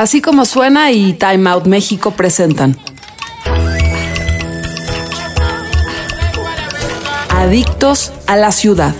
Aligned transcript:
Así 0.00 0.22
como 0.22 0.46
suena 0.46 0.90
y 0.92 1.12
Time 1.12 1.50
Out 1.50 1.66
México 1.66 2.12
presentan. 2.12 2.74
Adictos 7.28 8.10
a 8.26 8.36
la 8.36 8.50
ciudad. 8.50 8.94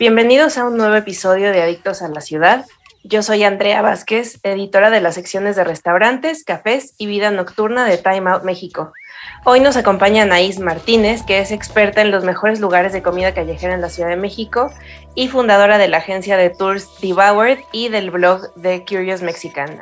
Bienvenidos 0.00 0.58
a 0.58 0.66
un 0.66 0.76
nuevo 0.76 0.96
episodio 0.96 1.52
de 1.52 1.62
Adictos 1.62 2.02
a 2.02 2.08
la 2.08 2.20
Ciudad. 2.20 2.66
Yo 3.04 3.22
soy 3.22 3.44
Andrea 3.44 3.82
Vázquez, 3.82 4.40
editora 4.42 4.90
de 4.90 5.00
las 5.00 5.14
secciones 5.14 5.54
de 5.54 5.62
restaurantes, 5.62 6.42
cafés 6.42 6.96
y 6.98 7.06
vida 7.06 7.30
nocturna 7.30 7.84
de 7.84 7.98
Time 7.98 8.32
Out 8.32 8.42
México. 8.42 8.92
Hoy 9.44 9.60
nos 9.60 9.76
acompaña 9.76 10.24
Anaís 10.24 10.58
Martínez, 10.58 11.22
que 11.22 11.38
es 11.38 11.52
experta 11.52 12.02
en 12.02 12.10
los 12.10 12.24
mejores 12.24 12.60
lugares 12.60 12.92
de 12.92 13.02
comida 13.02 13.32
callejera 13.32 13.74
en 13.74 13.80
la 13.80 13.88
Ciudad 13.88 14.10
de 14.10 14.16
México 14.16 14.70
y 15.14 15.28
fundadora 15.28 15.78
de 15.78 15.88
la 15.88 15.98
agencia 15.98 16.36
de 16.36 16.50
tours 16.50 16.88
Devoured 17.00 17.58
y 17.72 17.88
del 17.88 18.10
blog 18.10 18.52
The 18.60 18.84
Curious 18.84 19.22
Mexican. 19.22 19.80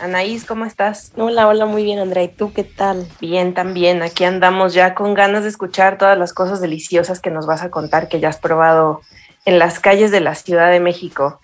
Anaís, 0.00 0.44
¿cómo 0.44 0.64
estás? 0.64 1.12
Hola, 1.16 1.48
hola, 1.48 1.66
muy 1.66 1.82
bien, 1.82 1.98
Andrea. 1.98 2.22
¿Y 2.22 2.28
tú 2.28 2.52
qué 2.52 2.64
tal? 2.64 3.08
Bien, 3.20 3.54
también. 3.54 4.02
Aquí 4.02 4.24
andamos 4.24 4.72
ya 4.72 4.94
con 4.94 5.14
ganas 5.14 5.42
de 5.42 5.48
escuchar 5.48 5.98
todas 5.98 6.16
las 6.16 6.32
cosas 6.32 6.60
deliciosas 6.60 7.18
que 7.18 7.30
nos 7.30 7.46
vas 7.46 7.62
a 7.62 7.70
contar 7.70 8.08
que 8.08 8.20
ya 8.20 8.28
has 8.28 8.38
probado 8.38 9.00
en 9.46 9.58
las 9.58 9.80
calles 9.80 10.10
de 10.10 10.20
la 10.20 10.34
Ciudad 10.34 10.70
de 10.70 10.80
México. 10.80 11.40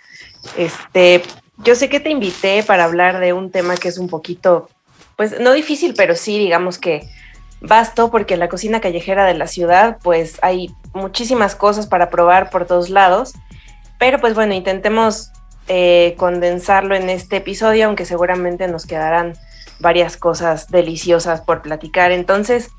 Este, 0.57 1.23
yo 1.59 1.75
sé 1.75 1.89
que 1.89 2.01
te 2.01 2.11
invité 2.11 2.63
para 2.63 2.85
hablar 2.85 3.21
de 3.21 3.33
un 3.33 3.51
tema 3.51 3.77
que 3.77 3.89
es 3.89 3.99
un 3.99 4.09
poquito, 4.09 4.69
pues 5.17 5.41
no 5.41 5.53
difícil, 5.53 5.95
pero 5.97 6.15
sí, 6.15 6.39
digamos 6.39 6.79
que 6.79 7.09
vasto, 7.61 8.11
porque 8.11 8.35
en 8.35 8.41
la 8.41 8.49
cocina 8.49 8.81
callejera 8.81 9.25
de 9.25 9.35
la 9.35 9.47
ciudad, 9.47 9.99
pues 10.03 10.39
hay 10.43 10.75
muchísimas 10.95 11.55
cosas 11.55 11.87
para 11.87 12.11
probar 12.11 12.51
por 12.51 12.67
todos 12.67 12.91
lados. 12.91 13.35
Pero 13.99 14.21
pues 14.21 14.35
bueno, 14.35 14.53
intentemos 14.53 15.31
eh, 15.69 16.15
condensarlo 16.19 16.95
en 16.97 17.09
este 17.09 17.37
episodio, 17.37 17.87
aunque 17.87 18.05
seguramente 18.05 18.67
nos 18.67 18.85
quedarán 18.85 19.35
varias 19.79 20.17
cosas 20.17 20.69
deliciosas 20.69 21.41
por 21.41 21.63
platicar. 21.63 22.11
Entonces, 22.11 22.71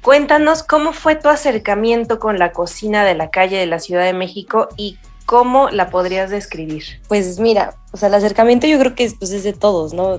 cuéntanos 0.00 0.62
cómo 0.62 0.92
fue 0.92 1.16
tu 1.16 1.28
acercamiento 1.28 2.20
con 2.20 2.38
la 2.38 2.52
cocina 2.52 3.04
de 3.04 3.14
la 3.14 3.30
calle 3.30 3.58
de 3.58 3.66
la 3.66 3.80
Ciudad 3.80 4.04
de 4.04 4.12
México 4.12 4.68
y 4.76 4.98
¿Cómo 5.28 5.68
la 5.68 5.90
podrías 5.90 6.30
describir? 6.30 6.84
Pues 7.06 7.38
mira, 7.38 7.74
o 7.92 7.98
sea, 7.98 8.08
el 8.08 8.14
acercamiento 8.14 8.66
yo 8.66 8.78
creo 8.78 8.94
que 8.94 9.04
es, 9.04 9.12
pues, 9.12 9.30
es 9.30 9.44
de 9.44 9.52
todos, 9.52 9.92
¿no? 9.92 10.18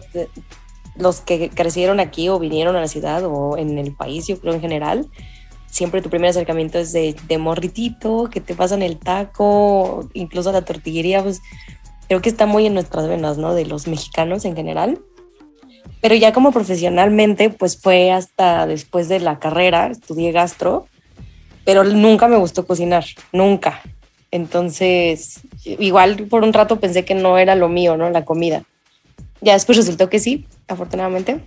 los 0.97 1.21
que 1.21 1.49
crecieron 1.49 1.99
aquí 1.99 2.29
o 2.29 2.37
vinieron 2.37 2.75
a 2.75 2.81
la 2.81 2.87
ciudad 2.87 3.23
o 3.25 3.57
en 3.57 3.79
el 3.79 3.95
país, 3.95 4.27
yo 4.27 4.39
creo 4.39 4.53
en 4.53 4.61
general, 4.61 5.07
siempre 5.65 6.03
tu 6.03 6.11
primer 6.11 6.29
acercamiento 6.29 6.77
es 6.77 6.93
de, 6.93 7.15
de 7.27 7.37
morritito, 7.39 8.29
que 8.29 8.39
te 8.39 8.53
pasan 8.53 8.83
el 8.83 8.99
taco, 8.99 10.07
incluso 10.13 10.51
la 10.51 10.63
tortillería, 10.63 11.23
pues 11.23 11.41
creo 12.07 12.21
que 12.21 12.29
está 12.29 12.45
muy 12.45 12.67
en 12.67 12.75
nuestras 12.75 13.07
venas, 13.07 13.39
¿no? 13.39 13.55
De 13.55 13.65
los 13.65 13.87
mexicanos 13.87 14.45
en 14.45 14.55
general. 14.55 15.01
Pero 16.01 16.13
ya 16.13 16.33
como 16.33 16.51
profesionalmente, 16.51 17.49
pues 17.49 17.81
fue 17.81 18.11
hasta 18.11 18.67
después 18.67 19.09
de 19.09 19.19
la 19.21 19.39
carrera, 19.39 19.87
estudié 19.87 20.31
gastro, 20.31 20.85
pero 21.65 21.83
nunca 21.83 22.27
me 22.27 22.37
gustó 22.37 22.67
cocinar, 22.67 23.05
nunca. 23.31 23.81
Entonces, 24.31 25.41
igual 25.63 26.27
por 26.27 26.43
un 26.43 26.53
rato 26.53 26.79
pensé 26.79 27.05
que 27.05 27.15
no 27.15 27.37
era 27.37 27.55
lo 27.55 27.69
mío, 27.69 27.97
¿no? 27.97 28.09
La 28.09 28.25
comida. 28.25 28.63
Ya 29.41 29.53
después 29.53 29.77
resultó 29.77 30.09
que 30.09 30.19
sí, 30.19 30.45
afortunadamente. 30.67 31.39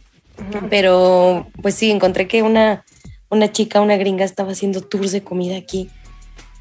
Pero 0.70 1.46
pues 1.60 1.74
sí, 1.74 1.90
encontré 1.90 2.26
que 2.26 2.42
una, 2.42 2.84
una 3.28 3.52
chica, 3.52 3.80
una 3.80 3.96
gringa, 3.96 4.24
estaba 4.24 4.52
haciendo 4.52 4.80
tours 4.80 5.12
de 5.12 5.22
comida 5.22 5.56
aquí. 5.56 5.90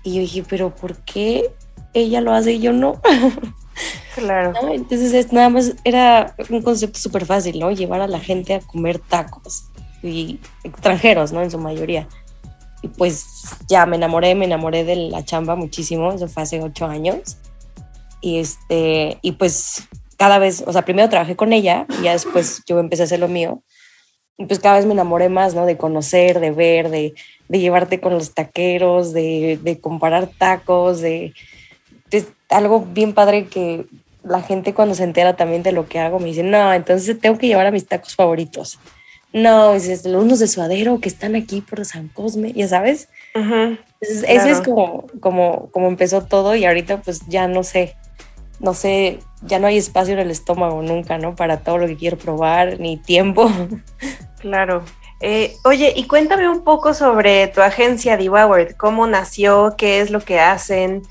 Y 0.04 0.16
yo 0.16 0.22
dije, 0.22 0.44
pero 0.48 0.76
¿por 0.76 0.98
qué 0.98 1.50
ella 1.94 2.22
lo 2.22 2.34
hace 2.34 2.54
y 2.54 2.60
yo 2.60 2.74
no? 2.74 3.02
Claro. 4.16 4.54
Entonces 4.72 5.31
nada 5.31 5.50
más 5.50 5.74
era 5.84 6.36
un 6.50 6.62
concepto 6.62 7.00
súper 7.00 7.26
fácil, 7.26 7.60
¿no? 7.60 7.72
Llevar 7.72 8.02
a 8.02 8.08
la 8.08 8.20
gente 8.20 8.54
a 8.54 8.60
comer 8.60 9.00
tacos 9.00 9.66
y 10.04 10.40
extranjeros, 10.64 11.31
¿no? 11.31 11.42
En 11.42 11.50
su 11.50 11.58
mayoría. 11.58 12.08
Y 12.81 12.88
pues 12.88 13.44
ya 13.68 13.86
me 13.86 13.96
enamoré, 13.96 14.34
me 14.36 14.46
enamoré 14.46 14.84
de 14.84 14.96
la 14.96 15.24
chamba 15.24 15.56
muchísimo, 15.56 16.12
eso 16.12 16.28
fue 16.28 16.44
hace 16.44 16.62
ocho 16.62 16.86
años. 16.86 17.38
Y, 18.22 18.40
este, 18.40 19.18
y 19.22 19.34
pues 19.34 19.88
cada 20.18 20.40
vez, 20.40 20.64
o 20.66 20.72
sea, 20.72 20.84
primero 20.84 21.09
trabajé 21.09 21.36
con 21.36 21.53
ella 21.53 21.86
y 22.00 22.03
ya 22.03 22.12
después 22.14 22.64
yo 22.68 22.80
empecé 22.80 23.03
a 23.03 23.06
hacer 23.06 23.19
lo 23.19 23.28
mío. 23.28 23.64
Y 24.38 24.46
pues 24.46 24.59
cada 24.59 24.78
vez 24.78 24.86
me 24.86 24.94
enamoré 24.94 25.30
más, 25.30 25.53
¿no? 25.53 25.66
De 25.66 25.78
conocer, 25.78 26.40
de 26.40 26.52
ver, 26.52 26.90
de, 26.90 27.14
de 27.47 27.59
llevarte 27.59 28.00
con 28.00 28.14
los 28.14 28.34
taqueros, 28.34 29.13
de, 29.13 29.59
de 29.62 29.80
comparar 29.80 30.28
tacos, 30.28 31.02
de, 31.02 31.34
de, 32.09 32.25
algo 32.50 32.81
bien 32.81 33.13
padre 33.13 33.48
que 33.48 33.86
la 34.24 34.42
gente 34.42 34.74
cuando 34.74 34.96
se 34.96 35.03
entera 35.03 35.36
también 35.36 35.63
de 35.63 35.72
lo 35.72 35.88
que 35.88 36.00
hago 36.00 36.19
me 36.19 36.28
dice, 36.28 36.44
no, 36.44 36.74
entonces 36.74 37.19
tengo 37.19 37.38
que 37.38 37.48
llevar 37.48 37.66
a 37.66 37.72
mis 37.72 37.88
tacos 37.88 38.16
favoritos. 38.16 38.80
No, 39.34 39.74
es 39.74 40.06
unos 40.06 40.40
de 40.40 40.47
suadero 40.47 41.00
que 41.00 41.09
están 41.09 41.36
aquí 41.36 41.62
por 41.62 41.86
San 41.86 42.09
Cosme, 42.09 42.52
ya 42.53 42.68
sabes. 42.68 43.08
Eso 44.02 44.47
es 44.47 44.62
como, 44.62 45.08
como, 45.19 45.69
como 45.72 45.88
empezó 45.88 46.24
todo 46.24 46.56
y 46.56 46.66
ahorita 46.66 47.02
pues 47.02 47.22
ya 47.28 47.47
no 47.47 47.64
sé, 47.64 47.96
no 48.59 48.74
sé, 48.74 49.19
ya 49.44 49.59
no 49.59 49.68
hay 49.68 49.78
espacio 49.78 50.14
en 50.14 50.19
el 50.19 50.31
estómago 50.31 50.81
nunca, 50.81 51.18
¿no? 51.18 51.36
Para 51.36 51.59
todo 51.59 51.78
lo 51.78 51.88
que 51.88 51.97
quiero 51.97 52.18
probar, 52.18 52.80
ni 52.80 52.97
tiempo. 52.97 53.50
Claro. 54.40 54.84
Eh, 55.22 55.56
oye, 55.63 55.94
y 55.96 56.08
cuéntame 56.08 56.50
un 56.50 56.63
poco 56.63 56.96
sobre 56.96 57.48
tu 57.50 57.62
agencia 57.62 58.18
Devoured, 58.18 58.72
cómo 58.72 59.06
nació, 59.06 59.75
qué 59.78 60.02
es 60.02 60.09
lo 60.09 60.19
que 60.22 60.40
hacen 60.40 61.03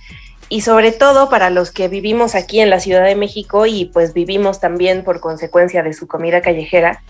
y 0.49 0.63
sobre 0.63 0.91
todo 0.91 1.31
para 1.31 1.49
los 1.49 1.71
que 1.71 1.87
vivimos 1.87 2.35
aquí 2.35 2.61
en 2.61 2.71
la 2.71 2.81
Ciudad 2.81 3.05
de 3.05 3.15
México 3.15 3.67
y 3.67 3.85
pues 3.85 4.13
vivimos 4.13 4.59
también 4.59 5.05
por 5.05 5.21
consecuencia 5.21 5.85
de 5.85 5.93
su 5.93 6.09
comida 6.09 6.41
callejera, 6.41 7.05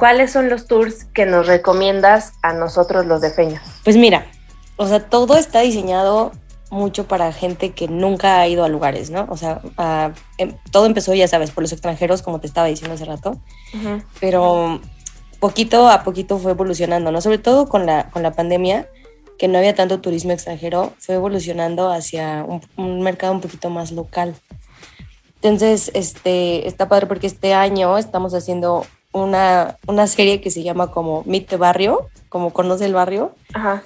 ¿cuáles 0.00 0.32
son 0.32 0.48
los 0.48 0.66
tours 0.66 1.04
que 1.04 1.26
nos 1.26 1.46
recomiendas 1.46 2.32
a 2.42 2.54
nosotros 2.54 3.04
los 3.04 3.20
de 3.20 3.30
Feña? 3.30 3.62
Pues 3.84 3.96
mira, 3.96 4.26
o 4.76 4.86
sea, 4.88 5.08
todo 5.08 5.36
está 5.36 5.60
diseñado 5.60 6.32
mucho 6.70 7.06
para 7.06 7.32
gente 7.32 7.72
que 7.72 7.86
nunca 7.86 8.40
ha 8.40 8.48
ido 8.48 8.64
a 8.64 8.68
lugares, 8.68 9.10
¿no? 9.10 9.26
O 9.28 9.36
sea, 9.36 9.60
em, 10.38 10.56
todo 10.72 10.86
empezó, 10.86 11.12
ya 11.12 11.28
sabes, 11.28 11.50
por 11.50 11.62
los 11.62 11.72
extranjeros, 11.72 12.22
como 12.22 12.40
te 12.40 12.46
estaba 12.46 12.66
diciendo 12.68 12.94
hace 12.94 13.04
rato, 13.04 13.38
pero 14.20 14.80
poquito 15.38 15.90
a 15.90 16.02
poquito 16.02 16.38
fue 16.38 16.52
evolucionando, 16.52 17.12
¿no? 17.12 17.20
Sobre 17.20 17.38
todo 17.38 17.68
con 17.68 17.84
la, 17.84 18.08
con 18.08 18.22
la 18.22 18.32
pandemia, 18.32 18.88
que 19.38 19.48
no 19.48 19.58
había 19.58 19.74
tanto 19.74 20.00
turismo 20.00 20.32
extranjero, 20.32 20.94
fue 20.98 21.16
evolucionando 21.16 21.90
hacia 21.90 22.44
un, 22.48 22.62
un 22.76 23.02
mercado 23.02 23.34
un 23.34 23.42
poquito 23.42 23.68
más 23.68 23.92
local. 23.92 24.34
Entonces, 25.42 25.90
este, 25.92 26.66
está 26.68 26.88
padre 26.88 27.06
porque 27.06 27.26
este 27.26 27.52
año 27.52 27.98
estamos 27.98 28.32
haciendo 28.32 28.86
una, 29.12 29.76
una 29.86 30.06
serie 30.06 30.40
que 30.40 30.50
se 30.50 30.62
llama 30.62 30.90
como 30.90 31.22
Meet 31.26 31.48
the 31.48 31.56
Barrio, 31.56 32.08
como 32.28 32.52
Conoce 32.52 32.86
el 32.86 32.94
Barrio. 32.94 33.34
Ajá. 33.52 33.82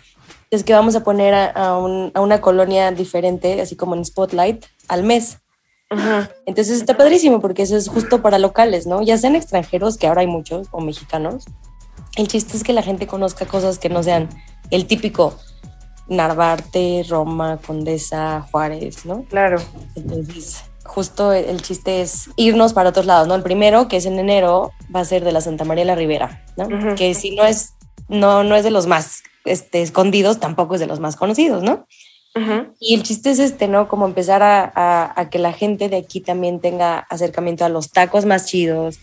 Es 0.51 0.63
que 0.65 0.73
vamos 0.73 0.95
a 0.95 1.03
poner 1.03 1.35
a, 1.35 1.47
a, 1.51 1.79
un, 1.79 2.13
a, 2.15 2.21
una 2.21 2.41
colonia 2.41 2.93
diferente, 2.93 3.61
así 3.61 3.77
como 3.77 3.95
en 3.95 4.05
Spotlight, 4.05 4.65
al 4.89 5.03
mes. 5.03 5.39
Ajá. 5.91 6.31
Entonces 6.47 6.79
está 6.79 6.97
padrísimo 6.97 7.41
porque 7.41 7.63
eso 7.63 7.77
es 7.77 7.89
justo 7.89 8.23
para 8.23 8.39
locales, 8.39 8.87
¿no? 8.87 9.03
Ya 9.03 9.19
sean 9.19 9.37
extranjeros, 9.37 9.97
que 9.97 10.07
ahora 10.07 10.21
hay 10.21 10.27
muchos, 10.27 10.69
o 10.71 10.81
mexicanos. 10.81 11.45
El 12.17 12.29
chiste 12.29 12.57
es 12.57 12.63
que 12.63 12.73
la 12.73 12.83
gente 12.83 13.07
conozca 13.07 13.47
cosas 13.47 13.79
que 13.79 13.89
no 13.89 14.03
sean 14.03 14.29
el 14.71 14.87
típico 14.87 15.37
Narvarte, 16.09 17.05
Roma, 17.09 17.59
Condesa, 17.65 18.47
Juárez, 18.51 19.05
¿no? 19.07 19.25
Claro. 19.25 19.61
Entonces, 19.97 20.65
justo 20.85 21.33
el 21.33 21.63
chiste 21.63 22.03
es 22.03 22.31
irnos 22.37 22.73
para 22.73 22.91
otros 22.91 23.07
lados, 23.07 23.27
¿no? 23.27 23.35
El 23.35 23.43
primero, 23.43 23.89
que 23.89 23.97
es 23.97 24.07
en 24.07 24.19
enero, 24.19 24.73
va 24.95 25.01
a 25.01 25.05
ser 25.05 25.25
de 25.25 25.33
la 25.33 25.41
Santa 25.41 25.65
María 25.65 25.85
la 25.85 25.95
Ribera, 25.95 26.45
¿no? 26.57 26.67
Uh 26.67 26.71
-huh. 26.71 26.95
Que 26.95 27.15
si 27.15 27.35
no 27.35 27.45
es, 27.45 27.75
no, 28.09 28.45
no 28.45 28.55
es 28.55 28.65
de 28.65 28.71
los 28.71 28.87
más 28.87 29.23
este, 29.45 29.83
escondidos, 29.83 30.41
tampoco 30.41 30.75
es 30.75 30.81
de 30.81 30.87
los 30.87 31.01
más 31.01 31.17
conocidos, 31.17 31.63
¿no? 31.63 31.87
Uh 32.37 32.41
-huh. 32.41 32.75
Y 32.81 32.95
el 32.95 33.03
chiste 33.03 33.31
es 33.31 33.39
este, 33.39 33.69
¿no? 33.69 33.89
Como 33.89 34.07
empezar 34.07 34.43
a, 34.43 34.71
a, 34.75 35.21
a, 35.21 35.31
que 35.31 35.39
la 35.39 35.53
gente 35.53 35.89
de 35.89 35.97
aquí 35.97 36.21
también 36.21 36.61
tenga 36.61 36.99
acercamiento 37.11 37.65
a 37.65 37.69
los 37.69 37.91
tacos 37.91 38.25
más 38.25 38.47
chidos, 38.47 38.99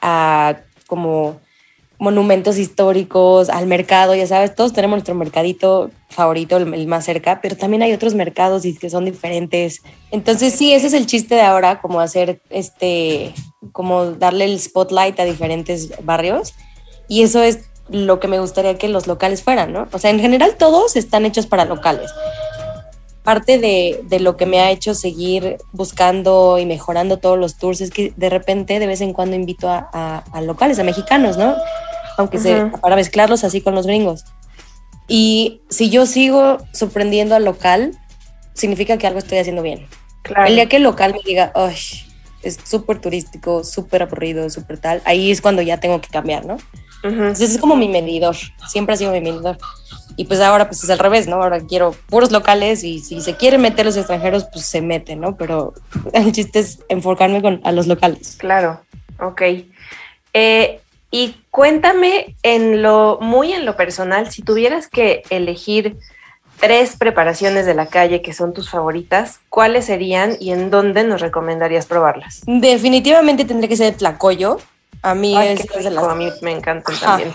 a 0.00 0.56
como 0.86 1.36
monumentos 1.98 2.58
históricos, 2.58 3.48
al 3.48 3.66
mercado, 3.66 4.14
ya 4.14 4.26
sabes, 4.26 4.54
todos 4.54 4.72
tenemos 4.72 4.96
nuestro 4.96 5.14
mercadito 5.14 5.90
favorito, 6.10 6.56
el, 6.56 6.86
más 6.86 7.04
cerca, 7.04 7.40
pero 7.40 7.56
también 7.56 7.82
hay 7.82 7.92
otros 7.92 8.14
mercados 8.14 8.64
y 8.64 8.76
que 8.76 8.90
son 8.90 9.04
diferentes. 9.04 9.82
Entonces 10.10 10.52
sí, 10.52 10.72
ese 10.72 10.88
es 10.88 10.92
el 10.92 11.06
chiste 11.06 11.34
de 11.34 11.42
ahora, 11.42 11.80
como 11.80 12.00
hacer 12.00 12.42
este, 12.50 13.32
como 13.72 14.12
darle 14.12 14.44
el 14.44 14.60
spotlight 14.60 15.18
a 15.20 15.24
diferentes 15.24 15.92
barrios 16.04 16.54
y 17.08 17.22
eso 17.22 17.42
es 17.42 17.60
lo 17.88 18.18
que 18.18 18.28
me 18.28 18.40
gustaría 18.40 18.78
que 18.78 18.88
los 18.88 19.06
locales 19.06 19.42
fueran, 19.42 19.72
¿no? 19.72 19.88
O 19.92 19.98
sea, 19.98 20.10
en 20.10 20.18
general 20.18 20.56
todos 20.58 20.96
están 20.96 21.24
hechos 21.24 21.46
para 21.46 21.64
locales, 21.64 22.10
parte 23.26 23.58
de, 23.58 24.00
de, 24.04 24.20
lo 24.20 24.36
que 24.36 24.46
me 24.46 24.60
ha 24.60 24.70
hecho 24.70 24.94
seguir 24.94 25.58
buscando 25.72 26.58
y 26.58 26.64
mejorando 26.64 27.18
todos 27.18 27.38
los 27.38 27.58
tours 27.58 27.80
es 27.80 27.90
que 27.90 28.12
de 28.16 28.30
repente, 28.30 28.78
de 28.78 28.86
vez 28.86 29.00
en 29.00 29.12
cuando, 29.12 29.36
invito 29.36 29.68
a, 29.68 30.24
a, 30.32 30.40
locales, 30.40 30.78
a 30.78 30.84
mexicanos, 30.84 31.36
¿no? 31.36 31.54
Aunque 32.16 32.38
sea 32.38 32.70
para 32.80 32.96
mezclarlos 32.96 33.44
así 33.44 33.60
con 33.60 33.74
los 33.74 33.86
gringos. 33.86 34.24
Y 35.08 35.60
si 35.68 35.90
yo 35.90 36.06
sigo 36.06 36.58
sorprendiendo 36.72 37.34
al 37.34 37.44
local, 37.44 37.98
significa 38.54 38.96
que 38.96 39.06
algo 39.06 39.18
estoy 39.18 39.38
haciendo 39.38 39.62
bien. 39.62 39.86
El 40.46 40.54
día 40.54 40.68
que 40.68 40.76
el 40.76 40.84
local 40.84 41.12
me 41.12 41.20
diga, 41.24 41.52
¡ay! 41.54 41.76
es 42.46 42.58
súper 42.64 43.00
turístico, 43.00 43.64
súper 43.64 44.02
aburrido, 44.02 44.48
súper 44.50 44.78
tal, 44.78 45.02
ahí 45.04 45.30
es 45.30 45.40
cuando 45.40 45.62
ya 45.62 45.80
tengo 45.80 46.00
que 46.00 46.08
cambiar, 46.08 46.46
¿no? 46.46 46.58
Entonces 47.02 47.52
es 47.52 47.58
como 47.58 47.76
mi 47.76 47.88
medidor, 47.88 48.36
siempre 48.68 48.94
ha 48.94 48.96
sido 48.96 49.12
mi 49.12 49.20
medidor. 49.20 49.58
Y 50.16 50.24
pues 50.24 50.40
ahora 50.40 50.66
pues 50.66 50.82
es 50.82 50.90
al 50.90 50.98
revés, 50.98 51.28
¿no? 51.28 51.42
Ahora 51.42 51.60
quiero 51.60 51.94
puros 52.08 52.32
locales 52.32 52.82
y 52.84 53.00
si 53.00 53.20
se 53.20 53.36
quieren 53.36 53.60
meter 53.60 53.84
los 53.84 53.96
extranjeros, 53.96 54.46
pues 54.52 54.64
se 54.64 54.80
meten, 54.80 55.20
¿no? 55.20 55.36
Pero 55.36 55.74
el 56.12 56.32
chiste 56.32 56.60
es 56.60 56.80
enfocarme 56.88 57.42
con, 57.42 57.60
a 57.64 57.72
los 57.72 57.86
locales. 57.86 58.36
Claro, 58.38 58.80
ok. 59.20 59.42
Eh, 60.32 60.80
y 61.10 61.36
cuéntame 61.50 62.34
en 62.42 62.82
lo, 62.82 63.18
muy 63.20 63.52
en 63.52 63.64
lo 63.64 63.76
personal, 63.76 64.30
si 64.30 64.42
tuvieras 64.42 64.88
que 64.88 65.22
elegir 65.30 65.96
tres 66.60 66.96
preparaciones 66.96 67.66
de 67.66 67.74
la 67.74 67.86
calle 67.86 68.22
que 68.22 68.32
son 68.32 68.54
tus 68.54 68.70
favoritas, 68.70 69.40
¿cuáles 69.50 69.84
serían 69.84 70.36
y 70.40 70.52
en 70.52 70.70
dónde 70.70 71.04
nos 71.04 71.20
recomendarías 71.20 71.86
probarlas? 71.86 72.40
Definitivamente 72.46 73.44
tendría 73.44 73.68
que 73.68 73.76
ser 73.76 73.92
el 73.92 73.96
tlacoyo. 73.96 74.58
A 75.02 75.14
mí 75.14 75.36
es, 75.36 75.66
de 75.66 75.90
las... 75.90 76.04
a 76.04 76.14
mí 76.14 76.30
me 76.40 76.52
encantan 76.52 76.94
también 76.98 77.34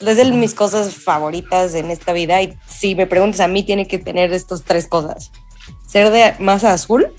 es 0.00 0.16
de 0.16 0.24
mis 0.32 0.54
cosas 0.54 0.94
favoritas 0.94 1.74
en 1.74 1.90
esta 1.90 2.12
vida 2.12 2.40
y 2.42 2.56
si 2.66 2.94
me 2.94 3.06
preguntas 3.06 3.40
a 3.40 3.48
mí 3.48 3.62
tiene 3.62 3.86
que 3.86 3.98
tener 3.98 4.32
estas 4.32 4.62
tres 4.62 4.86
cosas. 4.86 5.32
Ser 5.86 6.10
de 6.10 6.34
masa 6.38 6.72
azul, 6.72 7.12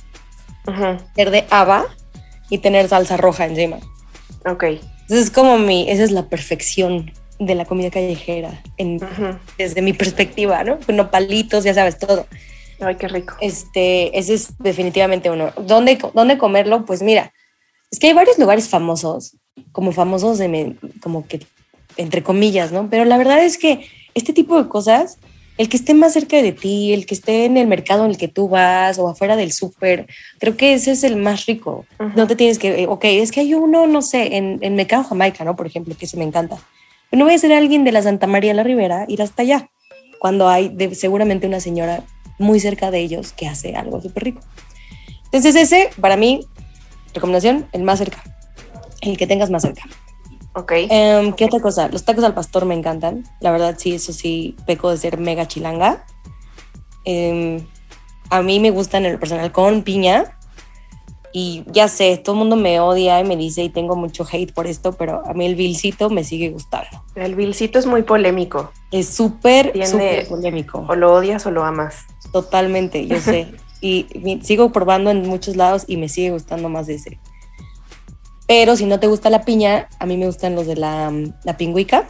ser 1.15 1.31
de 1.31 1.45
haba 1.49 1.85
y 2.49 2.59
tener 2.59 2.87
salsa 2.87 3.17
roja 3.17 3.45
encima. 3.45 3.77
Ok. 4.45 4.63
Entonces 4.63 5.27
es 5.27 5.31
como 5.31 5.57
mi, 5.57 5.89
esa 5.89 6.03
es 6.03 6.11
la 6.11 6.29
perfección 6.29 7.11
de 7.39 7.55
la 7.55 7.65
comida 7.65 7.91
callejera 7.91 8.61
en, 8.77 8.99
desde 9.57 9.81
mi 9.81 9.93
perspectiva, 9.93 10.63
¿no? 10.63 10.79
Con 10.79 11.09
palitos, 11.09 11.63
ya 11.63 11.73
sabes, 11.73 11.99
todo. 11.99 12.25
Ay, 12.79 12.95
qué 12.95 13.07
rico. 13.07 13.35
Este, 13.39 14.17
ese 14.17 14.33
es 14.33 14.57
definitivamente 14.57 15.29
uno. 15.29 15.51
¿Dónde, 15.61 15.97
¿Dónde 16.13 16.37
comerlo? 16.37 16.85
Pues 16.85 17.01
mira, 17.01 17.33
es 17.91 17.99
que 17.99 18.07
hay 18.07 18.13
varios 18.13 18.37
lugares 18.37 18.67
famosos, 18.67 19.37
como 19.71 19.91
famosos 19.91 20.37
de, 20.37 20.75
como 21.01 21.27
que 21.27 21.45
entre 21.97 22.23
comillas, 22.23 22.71
¿no? 22.71 22.89
Pero 22.89 23.05
la 23.05 23.17
verdad 23.17 23.43
es 23.43 23.57
que 23.57 23.87
este 24.13 24.33
tipo 24.33 24.61
de 24.61 24.69
cosas, 24.69 25.17
el 25.57 25.69
que 25.69 25.77
esté 25.77 25.93
más 25.93 26.13
cerca 26.13 26.41
de 26.41 26.51
ti, 26.51 26.93
el 26.93 27.05
que 27.05 27.15
esté 27.15 27.45
en 27.45 27.57
el 27.57 27.67
mercado 27.67 28.05
en 28.05 28.11
el 28.11 28.17
que 28.17 28.27
tú 28.27 28.49
vas 28.49 28.99
o 28.99 29.07
afuera 29.07 29.35
del 29.35 29.51
súper, 29.51 30.07
creo 30.39 30.57
que 30.57 30.73
ese 30.73 30.91
es 30.91 31.03
el 31.03 31.15
más 31.15 31.45
rico. 31.45 31.85
No 32.15 32.27
te 32.27 32.35
tienes 32.35 32.59
que, 32.59 32.87
ok, 32.87 33.05
es 33.05 33.31
que 33.31 33.41
hay 33.41 33.53
uno, 33.53 33.87
no 33.87 34.01
sé, 34.01 34.35
en, 34.37 34.59
en 34.61 34.75
Mercado 34.75 35.03
Jamaica, 35.03 35.43
¿no? 35.43 35.55
Por 35.55 35.67
ejemplo, 35.67 35.95
que 35.97 36.07
se 36.07 36.17
me 36.17 36.23
encanta. 36.23 36.57
Pero 37.09 37.19
no 37.19 37.25
voy 37.25 37.35
a 37.35 37.39
ser 37.39 37.53
alguien 37.53 37.83
de 37.83 37.91
la 37.91 38.01
Santa 38.01 38.27
María 38.27 38.53
la 38.53 38.63
Ribera 38.63 39.05
ir 39.07 39.21
hasta 39.21 39.43
allá, 39.43 39.69
cuando 40.19 40.49
hay 40.49 40.75
seguramente 40.93 41.47
una 41.47 41.59
señora 41.59 42.03
muy 42.37 42.59
cerca 42.59 42.91
de 42.91 42.99
ellos 42.99 43.31
que 43.31 43.47
hace 43.47 43.75
algo 43.75 44.01
súper 44.01 44.23
rico. 44.23 44.41
Entonces 45.25 45.55
ese, 45.55 45.89
para 45.99 46.17
mí, 46.17 46.41
recomendación, 47.13 47.67
el 47.71 47.83
más 47.83 47.99
cerca, 47.99 48.23
el 49.01 49.17
que 49.17 49.27
tengas 49.27 49.49
más 49.49 49.61
cerca. 49.61 49.83
Ok. 50.55 50.71
Em, 50.89 51.33
¿Qué 51.33 51.45
otra 51.45 51.59
cosa? 51.59 51.89
Los 51.89 52.05
tacos 52.05 52.23
al 52.23 52.33
pastor 52.33 52.65
me 52.65 52.73
encantan. 52.73 53.23
La 53.41 53.51
verdad, 53.51 53.75
sí, 53.77 53.93
eso 53.93 54.13
sí, 54.13 54.55
peco 54.65 54.89
de 54.89 54.97
ser 54.97 55.19
mega 55.19 55.47
chilanga. 55.47 56.05
Em, 57.03 57.65
a 58.29 58.41
mí 58.41 58.59
me 58.59 58.71
gustan 58.71 59.05
en 59.05 59.11
el 59.11 59.19
personal 59.19 59.51
con 59.51 59.83
piña. 59.83 60.37
Y 61.33 61.65
ya 61.67 61.89
sé, 61.89 62.15
todo 62.15 62.35
el 62.35 62.39
mundo 62.39 62.55
me 62.55 62.79
odia 62.79 63.19
y 63.19 63.25
me 63.25 63.35
dice, 63.35 63.63
y 63.63 63.69
tengo 63.69 63.97
mucho 63.97 64.25
hate 64.31 64.53
por 64.53 64.67
esto, 64.67 64.93
pero 64.93 65.21
a 65.25 65.33
mí 65.33 65.45
el 65.45 65.55
vilcito 65.55 66.09
me 66.09 66.23
sigue 66.23 66.49
gustando. 66.49 67.03
El 67.15 67.35
vilcito 67.35 67.77
es 67.77 67.85
muy 67.85 68.03
polémico. 68.03 68.71
Es 68.91 69.09
súper, 69.09 69.73
súper 69.85 70.29
polémico. 70.29 70.85
O 70.87 70.95
lo 70.95 71.13
odias 71.13 71.45
o 71.45 71.51
lo 71.51 71.65
amas. 71.65 72.05
Totalmente, 72.31 73.05
yo 73.05 73.19
sé. 73.19 73.53
y 73.81 74.39
sigo 74.43 74.71
probando 74.71 75.11
en 75.11 75.27
muchos 75.27 75.57
lados 75.57 75.83
y 75.87 75.97
me 75.97 76.07
sigue 76.07 76.31
gustando 76.31 76.69
más 76.69 76.87
ese. 76.87 77.19
Pero 78.47 78.75
si 78.75 78.85
no 78.85 78.99
te 78.99 79.07
gusta 79.07 79.29
la 79.29 79.43
piña, 79.43 79.89
a 79.99 80.05
mí 80.05 80.17
me 80.17 80.27
gustan 80.27 80.55
los 80.55 80.67
de 80.67 80.75
la, 80.75 81.11
la 81.43 81.57
pingüica. 81.57 82.07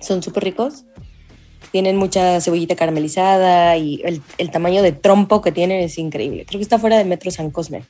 Son 0.00 0.22
súper 0.22 0.44
ricos. 0.44 0.84
Tienen 1.72 1.96
mucha 1.96 2.40
cebollita 2.40 2.76
caramelizada 2.76 3.76
y 3.76 4.00
el, 4.04 4.22
el, 4.38 4.50
tamaño 4.50 4.82
de 4.82 4.92
trompo 4.92 5.40
que 5.40 5.52
tienen 5.52 5.80
es 5.80 5.98
increíble. 5.98 6.44
Creo 6.46 6.58
que 6.58 6.64
está 6.64 6.78
fuera 6.78 6.98
de 6.98 7.04
Metro 7.04 7.30
San 7.30 7.50
Cosme. 7.50 7.84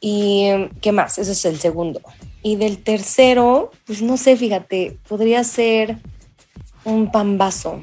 ¿Y 0.00 0.50
qué 0.80 0.92
más? 0.92 1.18
Ese 1.18 1.32
es 1.32 1.44
el 1.44 1.58
segundo. 1.58 2.00
Y 2.42 2.56
del 2.56 2.78
tercero, 2.82 3.70
pues 3.86 4.02
no 4.02 4.16
sé, 4.16 4.36
fíjate, 4.36 4.98
podría 5.08 5.42
ser 5.44 5.98
un 6.84 7.10
pambazo. 7.10 7.80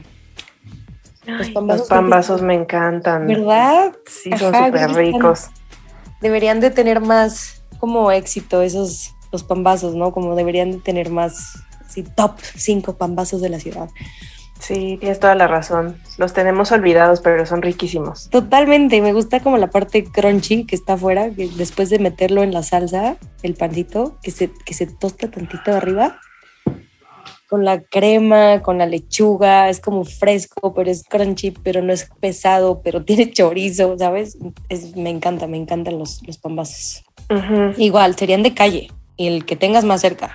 Los 1.25 1.49
pambazos, 1.49 1.79
los 1.79 1.89
pambazos 1.89 2.41
me 2.41 2.53
encantan. 2.53 3.27
¿Verdad? 3.27 3.93
Sí, 4.05 4.29
son 4.37 4.53
súper 4.53 4.91
ricos. 4.93 5.47
Deberían 6.21 6.59
de 6.59 6.69
tener 6.69 7.01
más 7.01 7.63
como 7.85 8.11
éxito 8.11 8.63
esos, 8.63 9.13
los 9.31 9.43
pambazos, 9.43 9.93
¿no? 9.93 10.11
Como 10.11 10.35
deberían 10.35 10.81
tener 10.81 11.11
más, 11.11 11.59
sí, 11.87 12.01
top 12.01 12.39
cinco 12.55 12.97
pambazos 12.97 13.41
de 13.41 13.49
la 13.49 13.59
ciudad. 13.59 13.89
Sí, 14.59 14.97
tienes 14.99 15.19
toda 15.19 15.35
la 15.35 15.45
razón. 15.45 16.01
Los 16.17 16.33
tenemos 16.33 16.71
olvidados, 16.71 17.21
pero 17.21 17.45
son 17.45 17.61
riquísimos. 17.61 18.27
Totalmente. 18.31 18.99
Me 19.03 19.13
gusta 19.13 19.39
como 19.41 19.57
la 19.57 19.69
parte 19.69 20.03
crunchy 20.03 20.65
que 20.65 20.75
está 20.75 20.93
afuera, 20.93 21.29
que 21.29 21.47
después 21.47 21.91
de 21.91 21.99
meterlo 21.99 22.41
en 22.41 22.53
la 22.53 22.63
salsa, 22.63 23.17
el 23.43 23.53
pancito, 23.53 24.17
que 24.23 24.31
se, 24.31 24.49
que 24.65 24.73
se 24.73 24.87
tosta 24.87 25.29
tantito 25.29 25.71
arriba, 25.71 26.17
con 27.49 27.65
la 27.65 27.81
crema, 27.81 28.61
con 28.61 28.77
la 28.77 28.85
lechuga, 28.85 29.69
es 29.69 29.79
como 29.79 30.03
fresco, 30.03 30.73
pero 30.73 30.89
es 30.89 31.03
crunchy, 31.03 31.51
pero 31.51 31.81
no 31.81 31.93
es 31.93 32.09
pesado, 32.19 32.81
pero 32.83 33.03
tiene 33.05 33.31
chorizo, 33.31 33.97
¿sabes? 33.97 34.37
me 34.95 35.09
encanta, 35.09 35.47
me 35.47 35.57
encantan 35.57 35.99
los, 35.99 36.25
los 36.25 36.37
pambazos. 36.37 37.03
Igual, 37.77 38.15
serían 38.15 38.43
de 38.43 38.53
calle 38.53 38.91
y 39.17 39.27
el 39.27 39.45
que 39.45 39.55
tengas 39.55 39.83
más 39.83 40.01
cerca. 40.01 40.31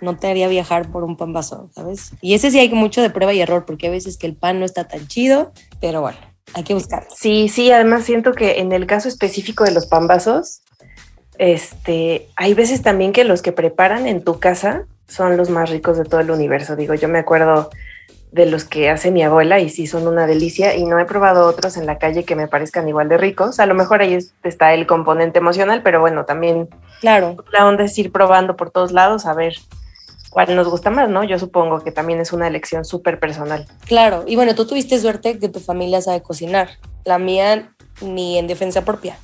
No 0.00 0.16
te 0.16 0.28
haría 0.28 0.48
viajar 0.48 0.90
por 0.90 1.04
un 1.04 1.16
pambazo, 1.16 1.68
¿sabes? 1.74 2.12
Y 2.22 2.32
ese 2.32 2.50
sí 2.50 2.58
hay 2.58 2.70
mucho 2.70 3.02
de 3.02 3.10
prueba 3.10 3.34
y 3.34 3.40
error, 3.40 3.66
porque 3.66 3.88
a 3.88 3.90
veces 3.90 4.16
que 4.16 4.26
el 4.26 4.34
pan 4.34 4.58
no 4.58 4.64
está 4.64 4.88
tan 4.88 5.06
chido, 5.06 5.52
pero 5.78 6.00
bueno, 6.00 6.18
hay 6.54 6.64
que 6.64 6.72
buscar. 6.72 7.06
Sí, 7.14 7.48
sí, 7.48 7.70
además 7.70 8.04
siento 8.04 8.32
que 8.32 8.60
en 8.60 8.72
el 8.72 8.86
caso 8.86 9.08
específico 9.08 9.64
de 9.64 9.72
los 9.72 9.86
pambazos, 9.86 10.62
este, 11.40 12.28
hay 12.36 12.52
veces 12.52 12.82
también 12.82 13.12
que 13.12 13.24
los 13.24 13.40
que 13.40 13.50
preparan 13.50 14.06
en 14.06 14.22
tu 14.22 14.38
casa 14.38 14.84
son 15.08 15.38
los 15.38 15.48
más 15.48 15.70
ricos 15.70 15.96
de 15.96 16.04
todo 16.04 16.20
el 16.20 16.30
universo. 16.30 16.76
Digo, 16.76 16.92
yo 16.92 17.08
me 17.08 17.18
acuerdo 17.18 17.70
de 18.30 18.44
los 18.44 18.64
que 18.64 18.90
hace 18.90 19.10
mi 19.10 19.22
abuela 19.22 19.58
y 19.58 19.70
sí 19.70 19.86
son 19.86 20.06
una 20.06 20.26
delicia 20.26 20.76
y 20.76 20.84
no 20.84 20.98
he 20.98 21.06
probado 21.06 21.46
otros 21.46 21.78
en 21.78 21.86
la 21.86 21.96
calle 21.96 22.24
que 22.24 22.36
me 22.36 22.46
parezcan 22.46 22.86
igual 22.90 23.08
de 23.08 23.16
ricos. 23.16 23.58
A 23.58 23.64
lo 23.64 23.74
mejor 23.74 24.02
ahí 24.02 24.18
está 24.44 24.74
el 24.74 24.86
componente 24.86 25.38
emocional, 25.38 25.80
pero 25.82 26.00
bueno, 26.00 26.26
también 26.26 26.68
claro. 27.00 27.42
la 27.50 27.66
onda 27.66 27.84
es 27.84 27.96
ir 27.96 28.12
probando 28.12 28.54
por 28.54 28.70
todos 28.70 28.92
lados 28.92 29.24
a 29.24 29.32
ver 29.32 29.54
cuál 30.28 30.54
nos 30.54 30.68
gusta 30.68 30.90
más, 30.90 31.08
¿no? 31.08 31.24
Yo 31.24 31.38
supongo 31.38 31.80
que 31.80 31.90
también 31.90 32.20
es 32.20 32.34
una 32.34 32.48
elección 32.48 32.84
súper 32.84 33.18
personal. 33.18 33.66
Claro, 33.86 34.24
y 34.26 34.36
bueno, 34.36 34.54
tú 34.54 34.66
tuviste 34.66 34.98
suerte 34.98 35.38
que 35.38 35.48
tu 35.48 35.60
familia 35.60 36.02
sabe 36.02 36.20
cocinar, 36.20 36.68
la 37.06 37.18
mía 37.18 37.72
ni 38.02 38.36
en 38.36 38.46
defensa 38.46 38.84
propia. 38.84 39.16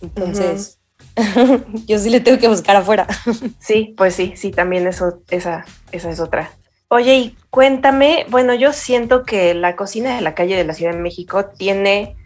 Entonces, 0.00 0.79
yo 1.86 1.98
sí 1.98 2.10
le 2.10 2.20
tengo 2.20 2.38
que 2.38 2.48
buscar 2.48 2.76
afuera. 2.76 3.06
sí, 3.58 3.94
pues 3.96 4.14
sí, 4.14 4.34
sí, 4.36 4.50
también 4.50 4.86
eso, 4.86 5.20
esa, 5.30 5.64
esa 5.92 6.10
es 6.10 6.20
otra. 6.20 6.50
Oye, 6.88 7.14
y 7.16 7.36
cuéntame, 7.50 8.26
bueno, 8.30 8.54
yo 8.54 8.72
siento 8.72 9.24
que 9.24 9.54
la 9.54 9.76
cocina 9.76 10.16
de 10.16 10.22
la 10.22 10.34
calle 10.34 10.56
de 10.56 10.64
la 10.64 10.74
Ciudad 10.74 10.92
de 10.92 10.98
México 10.98 11.46
tiene 11.46 12.16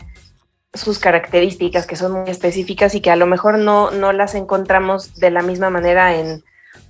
sus 0.72 0.98
características 0.98 1.86
que 1.86 1.96
son 1.96 2.12
muy 2.12 2.30
específicas 2.30 2.94
y 2.94 3.00
que 3.00 3.10
a 3.10 3.16
lo 3.16 3.26
mejor 3.26 3.58
no, 3.58 3.90
no 3.90 4.12
las 4.12 4.34
encontramos 4.34 5.14
de 5.16 5.30
la 5.30 5.42
misma 5.42 5.70
manera 5.70 6.16
en 6.16 6.42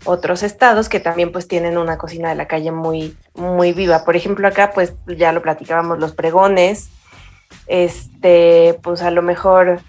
otros 0.04 0.42
estados 0.42 0.88
que 0.88 1.00
también 1.00 1.32
pues 1.32 1.48
tienen 1.48 1.78
una 1.78 1.98
cocina 1.98 2.30
de 2.30 2.34
la 2.34 2.46
calle 2.46 2.70
muy, 2.70 3.16
muy 3.34 3.72
viva. 3.72 4.04
Por 4.04 4.16
ejemplo, 4.16 4.46
acá 4.48 4.70
pues 4.74 4.94
ya 5.06 5.32
lo 5.32 5.42
platicábamos, 5.42 5.98
los 5.98 6.14
pregones, 6.14 6.90
este, 7.66 8.78
pues 8.82 9.02
a 9.02 9.10
lo 9.10 9.22
mejor 9.22 9.80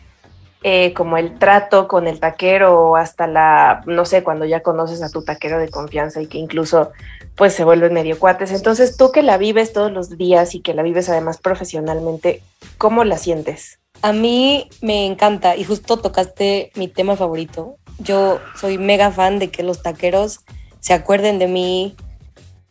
eh, 0.68 0.94
como 0.94 1.18
el 1.18 1.38
trato 1.38 1.88
con 1.88 2.08
el 2.08 2.20
taquero 2.20 2.82
o 2.82 2.96
hasta 2.96 3.28
la, 3.28 3.84
no 3.86 4.04
sé, 4.04 4.24
cuando 4.24 4.46
ya 4.46 4.64
conoces 4.64 5.04
a 5.04 5.12
tu 5.12 5.24
taquero 5.24 5.60
de 5.60 5.70
confianza 5.70 6.24
y 6.24 6.26
que 6.26 6.40
incluso 6.40 6.92
pues 7.36 7.54
se 7.54 7.64
vuelven 7.64 7.94
medio 7.94 8.18
cuates. 8.18 8.52
Entonces, 8.52 8.98
tú 8.98 9.12
que 9.12 9.22
la 9.22 9.38
vives 9.38 9.74
todos 9.74 9.92
los 9.92 10.18
días 10.18 10.56
y 10.56 10.62
que 10.62 10.74
la 10.74 10.82
vives 10.82 11.08
además 11.08 11.38
profesionalmente, 11.38 12.42
¿cómo 12.80 13.04
la 13.04 13.20
sientes? 13.20 13.78
A 14.02 14.12
mí 14.12 14.68
me 14.82 15.06
encanta 15.06 15.56
y 15.56 15.66
justo 15.66 15.98
tocaste 15.98 16.72
mi 16.74 16.88
tema 16.88 17.16
favorito. 17.16 17.76
Yo 18.00 18.40
soy 18.60 18.80
mega 18.80 19.12
fan 19.12 19.38
de 19.38 19.52
que 19.52 19.62
los 19.62 19.84
taqueros 19.84 20.40
se 20.80 20.96
acuerden 20.96 21.38
de 21.38 21.46
mí, 21.46 21.96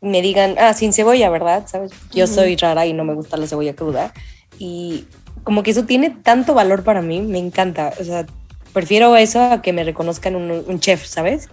me 0.00 0.20
digan, 0.20 0.56
ah, 0.58 0.74
sin 0.74 0.92
cebolla, 0.92 1.30
¿verdad? 1.30 1.68
¿Sabes? 1.68 1.92
Yo 2.10 2.26
soy 2.26 2.56
rara 2.56 2.86
y 2.86 2.92
no 2.92 3.04
me 3.04 3.14
gusta 3.14 3.36
la 3.36 3.46
cebolla 3.46 3.76
cruda. 3.76 4.12
Y 4.58 5.06
como 5.44 5.62
que 5.62 5.70
eso 5.70 5.84
tiene 5.84 6.10
tanto 6.10 6.54
valor 6.54 6.82
para 6.82 7.02
mí, 7.02 7.20
me 7.20 7.38
encanta. 7.38 7.92
O 8.00 8.04
sea, 8.04 8.26
prefiero 8.72 9.16
eso 9.16 9.40
a 9.40 9.62
que 9.62 9.72
me 9.72 9.84
reconozcan 9.84 10.34
un, 10.34 10.80
chef, 10.80 11.06
¿sabes? 11.06 11.48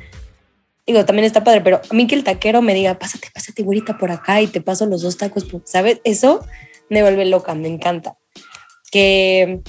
Digo, 0.87 1.05
también 1.05 1.25
está 1.25 1.43
padre, 1.43 1.61
pero 1.61 1.81
a 1.89 1.93
mí 1.93 2.07
que 2.07 2.15
el 2.15 2.23
taquero 2.23 2.61
me 2.61 2.73
diga, 2.73 2.97
pásate, 2.97 3.29
pásate, 3.33 3.63
güerita, 3.63 3.97
por 3.97 4.11
acá 4.11 4.41
y 4.41 4.47
te 4.47 4.61
paso 4.61 4.85
los 4.87 5.01
dos 5.01 5.17
tacos, 5.17 5.45
¿sabes? 5.65 6.01
Eso 6.03 6.45
me 6.89 7.01
vuelve 7.03 7.25
loca, 7.25 7.53
me 7.53 7.67
encanta. 7.67 8.17
Que, 8.91 9.61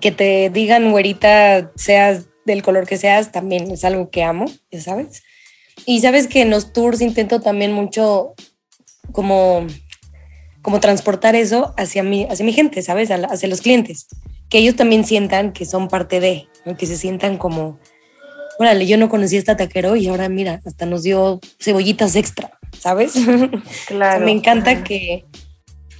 que 0.00 0.10
te 0.10 0.50
digan, 0.50 0.90
güerita, 0.90 1.70
seas 1.76 2.26
del 2.46 2.62
color 2.62 2.86
que 2.86 2.96
seas, 2.96 3.30
también 3.32 3.70
es 3.70 3.84
algo 3.84 4.10
que 4.10 4.24
amo, 4.24 4.46
ya 4.70 4.80
sabes. 4.80 5.22
Y 5.86 6.00
sabes 6.00 6.26
que 6.26 6.42
en 6.42 6.50
los 6.50 6.72
tours 6.72 7.00
intento 7.00 7.40
también 7.40 7.72
mucho 7.72 8.34
como, 9.12 9.66
como 10.62 10.80
transportar 10.80 11.34
eso 11.34 11.74
hacia 11.76 12.02
mi, 12.02 12.24
hacia 12.24 12.44
mi 12.44 12.52
gente, 12.52 12.82
¿sabes? 12.82 13.10
Hacia 13.10 13.48
los 13.48 13.60
clientes. 13.60 14.06
Que 14.48 14.58
ellos 14.58 14.76
también 14.76 15.04
sientan 15.04 15.52
que 15.52 15.64
son 15.64 15.88
parte 15.88 16.20
de, 16.20 16.48
que 16.76 16.86
se 16.86 16.96
sientan 16.96 17.38
como, 17.38 17.78
órale, 18.58 18.86
yo 18.86 18.98
no 18.98 19.08
conocí 19.08 19.36
a 19.36 19.38
este 19.38 19.54
taquero 19.54 19.96
y 19.96 20.08
ahora 20.08 20.28
mira, 20.28 20.60
hasta 20.66 20.86
nos 20.86 21.02
dio 21.02 21.40
cebollitas 21.60 22.16
extra, 22.16 22.58
¿sabes? 22.78 23.14
Claro. 23.86 24.24
me 24.24 24.32
encanta 24.32 24.84
que, 24.84 25.24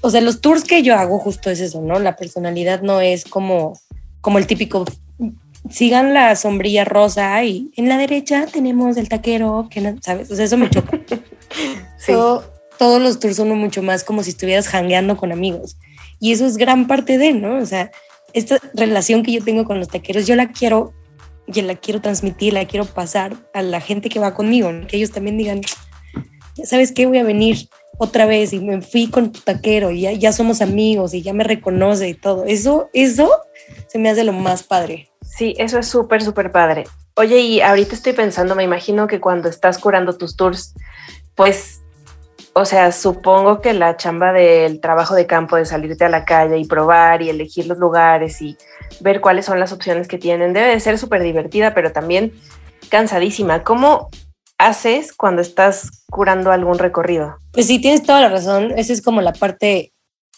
o 0.00 0.10
sea, 0.10 0.20
los 0.20 0.40
tours 0.40 0.64
que 0.64 0.82
yo 0.82 0.94
hago 0.94 1.18
justo 1.18 1.50
es 1.50 1.60
eso, 1.60 1.80
¿no? 1.80 1.98
La 1.98 2.16
personalidad 2.16 2.82
no 2.82 3.00
es 3.00 3.24
como, 3.24 3.78
como 4.20 4.38
el 4.38 4.46
típico 4.46 4.84
sigan 5.68 6.14
la 6.14 6.36
sombrilla 6.36 6.84
rosa 6.84 7.42
y 7.44 7.70
en 7.76 7.88
la 7.88 7.98
derecha 7.98 8.46
tenemos 8.46 8.96
el 8.96 9.08
taquero, 9.08 9.68
que 9.70 9.96
¿sabes? 10.00 10.30
O 10.30 10.36
sea, 10.36 10.44
eso 10.44 10.56
me 10.56 10.70
choca. 10.70 10.98
sí. 11.98 12.12
Todos 12.80 12.98
los 12.98 13.20
tours 13.20 13.36
son 13.36 13.50
mucho 13.58 13.82
más 13.82 14.04
como 14.04 14.22
si 14.22 14.30
estuvieras 14.30 14.66
jangueando 14.66 15.14
con 15.18 15.32
amigos. 15.32 15.76
Y 16.18 16.32
eso 16.32 16.46
es 16.46 16.56
gran 16.56 16.86
parte 16.86 17.18
de, 17.18 17.34
¿no? 17.34 17.58
O 17.58 17.66
sea, 17.66 17.90
esta 18.32 18.58
relación 18.72 19.22
que 19.22 19.32
yo 19.32 19.44
tengo 19.44 19.66
con 19.66 19.78
los 19.78 19.88
taqueros, 19.88 20.26
yo 20.26 20.34
la 20.34 20.50
quiero, 20.50 20.94
yo 21.46 21.60
la 21.60 21.74
quiero 21.74 22.00
transmitir, 22.00 22.54
la 22.54 22.64
quiero 22.64 22.86
pasar 22.86 23.36
a 23.52 23.60
la 23.60 23.82
gente 23.82 24.08
que 24.08 24.18
va 24.18 24.32
conmigo, 24.32 24.70
que 24.88 24.96
ellos 24.96 25.10
también 25.10 25.36
digan, 25.36 25.60
sabes 26.64 26.92
qué, 26.92 27.04
voy 27.04 27.18
a 27.18 27.22
venir 27.22 27.68
otra 27.98 28.24
vez 28.24 28.54
y 28.54 28.60
me 28.60 28.80
fui 28.80 29.10
con 29.10 29.30
tu 29.30 29.40
taquero 29.40 29.90
y 29.90 30.00
ya, 30.00 30.12
ya 30.12 30.32
somos 30.32 30.62
amigos 30.62 31.12
y 31.12 31.20
ya 31.20 31.34
me 31.34 31.44
reconoce 31.44 32.08
y 32.08 32.14
todo. 32.14 32.46
Eso, 32.46 32.88
eso 32.94 33.30
se 33.88 33.98
me 33.98 34.08
hace 34.08 34.24
lo 34.24 34.32
más 34.32 34.62
padre. 34.62 35.10
Sí, 35.20 35.54
eso 35.58 35.78
es 35.80 35.86
súper, 35.86 36.22
súper 36.22 36.50
padre. 36.50 36.84
Oye, 37.16 37.40
y 37.40 37.60
ahorita 37.60 37.94
estoy 37.94 38.14
pensando, 38.14 38.54
me 38.54 38.64
imagino 38.64 39.06
que 39.06 39.20
cuando 39.20 39.50
estás 39.50 39.76
curando 39.76 40.16
tus 40.16 40.34
tours, 40.34 40.72
pues, 41.34 41.79
o 42.52 42.64
sea, 42.64 42.92
supongo 42.92 43.60
que 43.60 43.72
la 43.72 43.96
chamba 43.96 44.32
del 44.32 44.80
trabajo 44.80 45.14
de 45.14 45.26
campo, 45.26 45.56
de 45.56 45.64
salirte 45.64 46.04
a 46.04 46.08
la 46.08 46.24
calle 46.24 46.58
y 46.58 46.64
probar 46.64 47.22
y 47.22 47.30
elegir 47.30 47.66
los 47.66 47.78
lugares 47.78 48.42
y 48.42 48.56
ver 49.00 49.20
cuáles 49.20 49.46
son 49.46 49.60
las 49.60 49.72
opciones 49.72 50.08
que 50.08 50.18
tienen, 50.18 50.52
debe 50.52 50.68
de 50.68 50.80
ser 50.80 50.98
súper 50.98 51.22
divertida, 51.22 51.74
pero 51.74 51.92
también 51.92 52.32
cansadísima. 52.88 53.62
¿Cómo 53.62 54.10
haces 54.58 55.12
cuando 55.12 55.42
estás 55.42 56.04
curando 56.10 56.50
algún 56.50 56.78
recorrido? 56.78 57.38
Pues 57.52 57.66
sí, 57.66 57.78
tienes 57.78 58.02
toda 58.02 58.20
la 58.20 58.28
razón. 58.28 58.72
Esa 58.76 58.92
es 58.92 59.00
como 59.00 59.20
la 59.20 59.32
parte, 59.32 59.92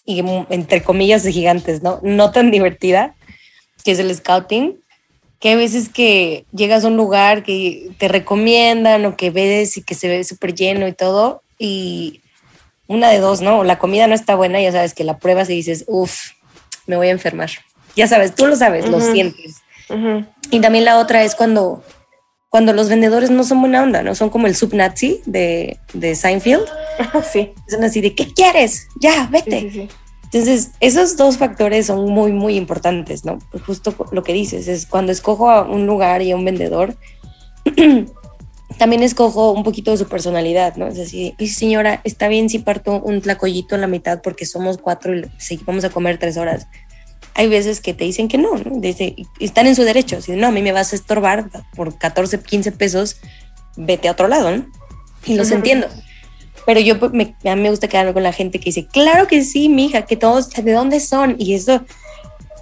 entre 0.06 0.82
comillas, 0.82 1.22
de 1.22 1.32
gigantes, 1.32 1.82
¿no? 1.82 1.98
No 2.02 2.30
tan 2.30 2.50
divertida, 2.50 3.14
que 3.84 3.92
es 3.92 3.98
el 3.98 4.14
scouting, 4.14 4.80
que 5.40 5.48
hay 5.48 5.56
veces 5.56 5.88
que 5.88 6.44
llegas 6.52 6.84
a 6.84 6.88
un 6.88 6.96
lugar 6.96 7.42
que 7.42 7.90
te 7.98 8.06
recomiendan 8.06 9.04
o 9.06 9.16
que 9.16 9.30
ves 9.30 9.76
y 9.76 9.82
que 9.82 9.94
se 9.94 10.08
ve 10.08 10.22
súper 10.22 10.54
lleno 10.54 10.86
y 10.86 10.92
todo, 10.92 11.42
y 11.62 12.20
una 12.88 13.08
de 13.08 13.20
dos, 13.20 13.40
¿no? 13.40 13.62
La 13.62 13.78
comida 13.78 14.08
no 14.08 14.14
está 14.14 14.34
buena, 14.34 14.60
ya 14.60 14.72
sabes 14.72 14.94
que 14.94 15.04
la 15.04 15.18
pruebas 15.18 15.48
y 15.48 15.54
dices, 15.54 15.84
uff, 15.86 16.32
me 16.86 16.96
voy 16.96 17.06
a 17.08 17.12
enfermar. 17.12 17.50
Ya 17.94 18.08
sabes, 18.08 18.34
tú 18.34 18.46
lo 18.46 18.56
sabes, 18.56 18.88
lo 18.88 19.00
sientes. 19.00 19.62
Y 20.50 20.60
también 20.60 20.84
la 20.84 20.98
otra 20.98 21.22
es 21.22 21.36
cuando, 21.36 21.84
cuando 22.48 22.72
los 22.72 22.88
vendedores 22.88 23.30
no 23.30 23.44
son 23.44 23.60
buena 23.60 23.82
onda, 23.82 24.02
¿no? 24.02 24.14
Son 24.16 24.28
como 24.28 24.48
el 24.48 24.56
subnazi 24.56 25.20
de, 25.24 25.78
de 25.92 26.16
Seinfeld. 26.16 26.66
sí. 27.32 27.52
Son 27.68 27.84
así 27.84 28.00
de, 28.00 28.14
¿qué 28.14 28.32
quieres? 28.32 28.88
Ya, 29.00 29.28
vete. 29.30 29.88
Entonces, 30.24 30.72
esos 30.80 31.16
dos 31.16 31.38
factores 31.38 31.86
son 31.86 32.10
muy, 32.10 32.32
muy 32.32 32.56
importantes, 32.56 33.24
¿no? 33.24 33.38
Pues 33.52 33.62
justo 33.62 33.94
lo 34.10 34.24
que 34.24 34.32
dices, 34.32 34.66
es 34.66 34.86
cuando 34.86 35.12
escojo 35.12 35.50
a 35.50 35.62
un 35.62 35.86
lugar 35.86 36.22
y 36.22 36.32
a 36.32 36.36
un 36.36 36.44
vendedor, 36.44 36.96
también 38.78 39.02
escojo 39.02 39.52
un 39.52 39.64
poquito 39.64 39.90
de 39.90 39.96
su 39.96 40.08
personalidad, 40.08 40.76
¿no? 40.76 40.86
Es 40.88 40.98
así, 40.98 41.34
señora, 41.46 42.00
está 42.04 42.28
bien 42.28 42.48
si 42.48 42.58
parto 42.58 43.00
un 43.00 43.20
tlacoyito 43.20 43.74
en 43.74 43.80
la 43.80 43.86
mitad 43.86 44.20
porque 44.22 44.46
somos 44.46 44.78
cuatro 44.78 45.16
y 45.16 45.24
vamos 45.64 45.84
a 45.84 45.90
comer 45.90 46.18
tres 46.18 46.36
horas. 46.36 46.66
Hay 47.34 47.48
veces 47.48 47.80
que 47.80 47.94
te 47.94 48.04
dicen 48.04 48.28
que 48.28 48.38
no, 48.38 48.56
¿no? 48.56 48.80
Están 49.40 49.66
en 49.66 49.74
su 49.74 49.84
derecho. 49.84 50.20
Si 50.20 50.32
no, 50.32 50.48
a 50.48 50.50
mí 50.50 50.60
me 50.62 50.72
vas 50.72 50.92
a 50.92 50.96
estorbar 50.96 51.48
por 51.74 51.96
14, 51.96 52.40
15 52.40 52.72
pesos, 52.72 53.16
vete 53.76 54.08
a 54.08 54.12
otro 54.12 54.28
lado, 54.28 54.54
¿no? 54.54 54.66
Y 55.24 55.34
los 55.34 55.50
entiendo. 55.50 55.88
Pero 56.66 56.80
yo 56.80 56.98
pues, 57.00 57.12
me, 57.12 57.34
a 57.44 57.56
mí 57.56 57.62
me 57.62 57.70
gusta 57.70 57.88
quedarme 57.88 58.12
con 58.12 58.22
la 58.22 58.32
gente 58.32 58.58
que 58.58 58.66
dice, 58.66 58.86
claro 58.86 59.26
que 59.26 59.44
sí, 59.44 59.68
mija, 59.68 60.02
que 60.02 60.16
todos, 60.16 60.50
¿de 60.50 60.72
dónde 60.72 61.00
son? 61.00 61.36
Y 61.38 61.54
eso, 61.54 61.84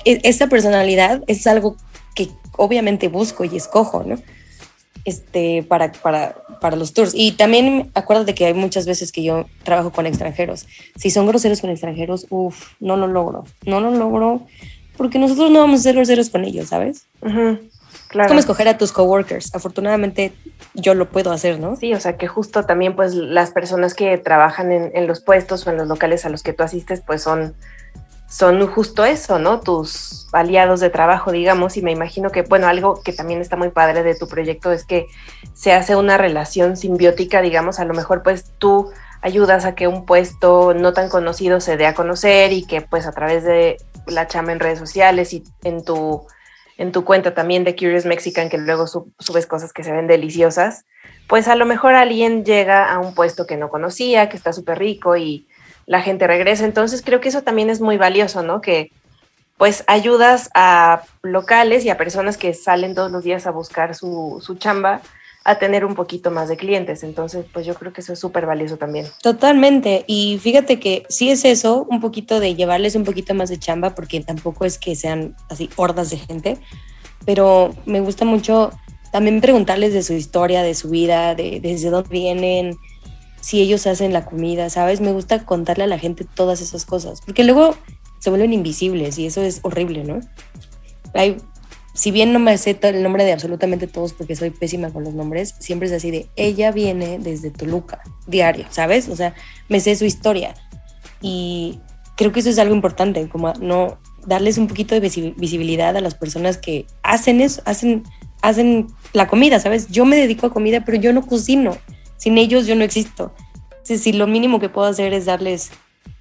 e, 0.04 0.20
esa 0.22 0.46
personalidad 0.46 1.22
es 1.26 1.46
algo 1.46 1.76
que 2.14 2.30
obviamente 2.56 3.08
busco 3.08 3.44
y 3.44 3.56
escojo, 3.56 4.04
¿no? 4.04 4.18
Este, 5.04 5.62
para, 5.62 5.92
para, 5.92 6.36
para 6.60 6.76
los 6.76 6.92
tours. 6.92 7.12
Y 7.14 7.32
también 7.32 7.90
acuérdate 7.94 8.34
que 8.34 8.46
hay 8.46 8.54
muchas 8.54 8.86
veces 8.86 9.12
que 9.12 9.22
yo 9.22 9.46
trabajo 9.62 9.92
con 9.92 10.06
extranjeros. 10.06 10.66
Si 10.96 11.10
son 11.10 11.26
groseros 11.26 11.60
con 11.60 11.70
extranjeros, 11.70 12.26
uff, 12.30 12.72
no 12.80 12.96
lo 12.96 13.06
logro. 13.06 13.44
No 13.64 13.80
lo 13.80 13.90
logro 13.90 14.42
porque 15.00 15.18
nosotros 15.18 15.50
no 15.50 15.60
vamos 15.60 15.80
a 15.80 15.82
ser 15.84 15.94
groseros 15.94 16.28
con 16.28 16.44
ellos, 16.44 16.68
¿sabes? 16.68 17.06
Claro. 17.22 17.54
Es 18.12 18.28
como 18.28 18.40
escoger 18.40 18.68
a 18.68 18.76
tus 18.76 18.92
coworkers. 18.92 19.54
Afortunadamente 19.54 20.34
yo 20.74 20.92
lo 20.92 21.08
puedo 21.08 21.32
hacer, 21.32 21.58
¿no? 21.58 21.76
Sí, 21.76 21.94
o 21.94 22.00
sea 22.00 22.18
que 22.18 22.26
justo 22.26 22.64
también 22.64 22.94
pues 22.94 23.14
las 23.14 23.50
personas 23.50 23.94
que 23.94 24.18
trabajan 24.18 24.70
en, 24.72 25.06
los 25.06 25.20
puestos 25.20 25.66
o 25.66 25.70
en 25.70 25.78
los 25.78 25.88
locales 25.88 26.26
a 26.26 26.28
los 26.28 26.42
que 26.42 26.52
tú 26.52 26.64
asistes 26.64 27.00
pues 27.00 27.22
son, 27.22 27.54
son 28.30 28.64
justo 28.68 29.04
eso, 29.04 29.40
¿no? 29.40 29.60
Tus 29.60 30.28
aliados 30.30 30.78
de 30.78 30.88
trabajo, 30.88 31.32
digamos, 31.32 31.76
y 31.76 31.82
me 31.82 31.90
imagino 31.90 32.30
que, 32.30 32.42
bueno, 32.42 32.68
algo 32.68 33.02
que 33.02 33.12
también 33.12 33.40
está 33.40 33.56
muy 33.56 33.70
padre 33.70 34.04
de 34.04 34.14
tu 34.14 34.28
proyecto 34.28 34.70
es 34.70 34.84
que 34.84 35.08
se 35.52 35.72
hace 35.72 35.96
una 35.96 36.16
relación 36.16 36.76
simbiótica, 36.76 37.42
digamos, 37.42 37.80
a 37.80 37.84
lo 37.84 37.92
mejor 37.92 38.22
pues 38.22 38.52
tú 38.58 38.92
ayudas 39.20 39.64
a 39.64 39.74
que 39.74 39.88
un 39.88 40.06
puesto 40.06 40.74
no 40.74 40.92
tan 40.92 41.08
conocido 41.08 41.60
se 41.60 41.76
dé 41.76 41.86
a 41.86 41.94
conocer 41.94 42.52
y 42.52 42.64
que 42.64 42.82
pues 42.82 43.04
a 43.06 43.12
través 43.12 43.42
de 43.42 43.78
la 44.06 44.28
chama 44.28 44.52
en 44.52 44.60
redes 44.60 44.78
sociales 44.78 45.32
y 45.32 45.42
en 45.64 45.84
tu 45.84 46.24
en 46.78 46.92
tu 46.92 47.04
cuenta 47.04 47.34
también 47.34 47.64
de 47.64 47.76
Curious 47.76 48.06
Mexican, 48.06 48.48
que 48.48 48.56
luego 48.56 48.86
subes 48.86 49.46
cosas 49.46 49.74
que 49.74 49.84
se 49.84 49.92
ven 49.92 50.06
deliciosas, 50.06 50.86
pues 51.28 51.46
a 51.46 51.54
lo 51.54 51.66
mejor 51.66 51.94
alguien 51.94 52.42
llega 52.42 52.90
a 52.90 53.00
un 53.00 53.14
puesto 53.14 53.46
que 53.46 53.58
no 53.58 53.68
conocía, 53.68 54.30
que 54.30 54.36
está 54.38 54.54
súper 54.54 54.78
rico 54.78 55.14
y 55.16 55.46
la 55.86 56.02
gente 56.02 56.26
regresa. 56.26 56.64
Entonces 56.64 57.02
creo 57.04 57.20
que 57.20 57.28
eso 57.28 57.42
también 57.42 57.70
es 57.70 57.80
muy 57.80 57.96
valioso, 57.96 58.42
¿no? 58.42 58.60
Que 58.60 58.90
pues 59.56 59.84
ayudas 59.88 60.50
a 60.54 61.02
locales 61.22 61.84
y 61.84 61.90
a 61.90 61.98
personas 61.98 62.38
que 62.38 62.54
salen 62.54 62.94
todos 62.94 63.10
los 63.10 63.24
días 63.24 63.46
a 63.46 63.50
buscar 63.50 63.94
su, 63.94 64.42
su 64.42 64.54
chamba 64.54 65.02
a 65.44 65.58
tener 65.58 65.84
un 65.84 65.94
poquito 65.94 66.30
más 66.30 66.48
de 66.48 66.56
clientes. 66.56 67.02
Entonces, 67.02 67.44
pues 67.52 67.66
yo 67.66 67.74
creo 67.74 67.92
que 67.92 68.02
eso 68.02 68.12
es 68.12 68.18
súper 68.18 68.46
valioso 68.46 68.76
también. 68.76 69.06
Totalmente. 69.22 70.04
Y 70.06 70.38
fíjate 70.38 70.78
que 70.78 71.04
sí 71.08 71.30
es 71.30 71.44
eso, 71.44 71.86
un 71.90 72.00
poquito 72.00 72.40
de 72.40 72.54
llevarles 72.54 72.94
un 72.94 73.04
poquito 73.04 73.34
más 73.34 73.48
de 73.48 73.58
chamba, 73.58 73.94
porque 73.94 74.20
tampoco 74.20 74.64
es 74.64 74.78
que 74.78 74.94
sean 74.94 75.34
así 75.48 75.70
hordas 75.76 76.10
de 76.10 76.18
gente, 76.18 76.58
pero 77.24 77.74
me 77.86 78.00
gusta 78.00 78.24
mucho 78.24 78.70
también 79.12 79.40
preguntarles 79.40 79.92
de 79.92 80.02
su 80.02 80.12
historia, 80.12 80.62
de 80.62 80.74
su 80.74 80.90
vida, 80.90 81.34
de 81.34 81.60
desde 81.60 81.90
dónde 81.90 82.10
vienen, 82.10 82.76
si 83.40 83.60
ellos 83.60 83.86
hacen 83.86 84.12
la 84.12 84.24
comida, 84.24 84.70
¿sabes? 84.70 85.00
Me 85.00 85.12
gusta 85.12 85.44
contarle 85.44 85.84
a 85.84 85.86
la 85.86 85.98
gente 85.98 86.24
todas 86.24 86.60
esas 86.60 86.84
cosas, 86.84 87.20
porque 87.20 87.44
luego 87.44 87.74
se 88.18 88.30
vuelven 88.30 88.52
invisibles 88.52 89.18
y 89.18 89.26
eso 89.26 89.42
es 89.42 89.60
horrible, 89.62 90.04
¿no? 90.04 90.20
Si 91.94 92.10
bien 92.12 92.32
no 92.32 92.38
me 92.38 92.56
sé 92.56 92.78
el 92.82 93.02
nombre 93.02 93.24
de 93.24 93.32
absolutamente 93.32 93.86
todos 93.86 94.12
porque 94.12 94.36
soy 94.36 94.50
pésima 94.50 94.90
con 94.90 95.04
los 95.04 95.14
nombres, 95.14 95.54
siempre 95.58 95.88
es 95.88 95.94
así 95.94 96.10
de, 96.10 96.28
ella 96.36 96.70
viene 96.70 97.18
desde 97.18 97.50
Toluca, 97.50 98.00
diario, 98.26 98.66
¿sabes? 98.70 99.08
O 99.08 99.16
sea, 99.16 99.34
me 99.68 99.80
sé 99.80 99.96
su 99.96 100.04
historia. 100.04 100.54
Y 101.20 101.80
creo 102.16 102.32
que 102.32 102.40
eso 102.40 102.50
es 102.50 102.58
algo 102.58 102.74
importante, 102.74 103.28
como 103.28 103.52
no 103.54 103.98
darles 104.26 104.58
un 104.58 104.66
poquito 104.66 104.94
de 104.94 105.00
visibilidad 105.36 105.96
a 105.96 106.00
las 106.00 106.14
personas 106.14 106.58
que 106.58 106.86
hacen 107.02 107.40
eso, 107.40 107.62
hacen, 107.64 108.04
hacen 108.42 108.86
la 109.12 109.26
comida, 109.26 109.58
¿sabes? 109.58 109.88
Yo 109.88 110.04
me 110.04 110.16
dedico 110.16 110.46
a 110.46 110.52
comida, 110.52 110.84
pero 110.84 110.98
yo 110.98 111.12
no 111.12 111.26
cocino. 111.26 111.76
Sin 112.20 112.38
ellos 112.38 112.66
yo 112.66 112.76
no 112.76 112.84
existo. 112.84 113.34
si 113.82 114.12
lo 114.12 114.28
mínimo 114.28 114.60
que 114.60 114.68
puedo 114.68 114.86
hacer 114.86 115.12
es 115.12 115.24
darles 115.24 115.72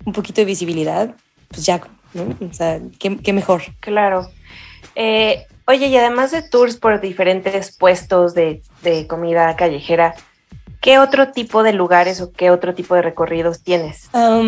un 0.06 0.14
poquito 0.14 0.42
de 0.42 0.46
visibilidad, 0.46 1.14
pues 1.50 1.66
ya, 1.66 1.82
¿no? 2.16 2.24
O 2.50 2.54
sea, 2.54 2.80
qué, 2.98 3.18
qué 3.18 3.34
mejor. 3.34 3.62
Claro. 3.82 4.28
Eh, 4.96 5.46
Oye, 5.70 5.86
y 5.86 5.98
además 5.98 6.32
de 6.32 6.42
tours 6.42 6.78
por 6.78 7.00
diferentes 7.00 7.78
puestos 7.78 8.34
de, 8.34 8.64
comida 9.08 9.56
callejera, 9.56 10.16
¿qué 10.82 10.98
otro 10.98 11.32
tipo 11.32 11.62
de 11.62 11.74
lugares 11.74 12.22
o 12.22 12.32
qué 12.32 12.50
otro 12.50 12.74
tipo 12.74 12.96
de 12.96 13.04
recorridos 13.04 13.62
tienes? 13.62 14.10
a 14.14 14.42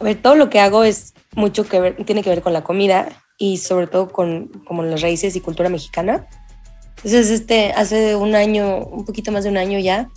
ver, 0.00 0.20
todo 0.20 0.34
lo 0.34 0.50
que 0.50 0.58
hago 0.58 0.82
es 0.82 1.14
mucho 1.36 1.68
que 1.68 1.78
ver, 1.78 2.04
tiene 2.04 2.24
que 2.24 2.30
ver 2.30 2.42
con 2.42 2.52
la 2.52 2.64
comida 2.64 3.10
y 3.38 3.58
sobre 3.58 3.86
todo 3.86 4.08
con 4.08 4.48
como 4.66 4.82
las 4.82 5.02
raíces 5.02 5.36
y 5.36 5.40
cultura 5.40 5.68
mexicana. 5.68 6.26
Entonces, 6.96 7.30
este, 7.30 7.70
hace 7.70 8.16
un 8.16 8.34
año, 8.34 8.78
un 8.78 9.04
poquito 9.04 9.30
más 9.30 9.44
de 9.44 9.50
un 9.50 9.56
año 9.56 9.78
ya, 9.78 10.08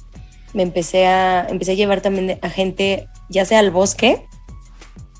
me 0.53 0.63
empecé 0.63 1.05
a, 1.07 1.47
empecé 1.49 1.71
a 1.71 1.75
llevar 1.75 2.01
también 2.01 2.39
a 2.41 2.49
gente, 2.49 3.07
ya 3.29 3.45
sea 3.45 3.59
al 3.59 3.71
bosque, 3.71 4.27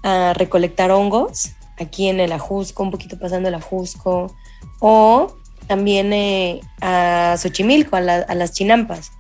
a 0.04 0.34
recolectar 0.34 0.92
hongos, 0.92 1.52
aquí 1.78 2.08
en 2.08 2.20
el 2.20 2.32
Ajusco, 2.32 2.84
un 2.84 2.92
poquito 2.92 3.18
pasando 3.18 3.50
el 3.50 3.56
Ajusco, 3.56 4.36
o 4.80 5.36
también 5.68 6.14
eh, 6.14 6.62
a 6.82 7.36
Xochimilco, 7.38 7.96
a, 7.96 8.02
las 8.02 8.54
chinampas. 8.54 9.12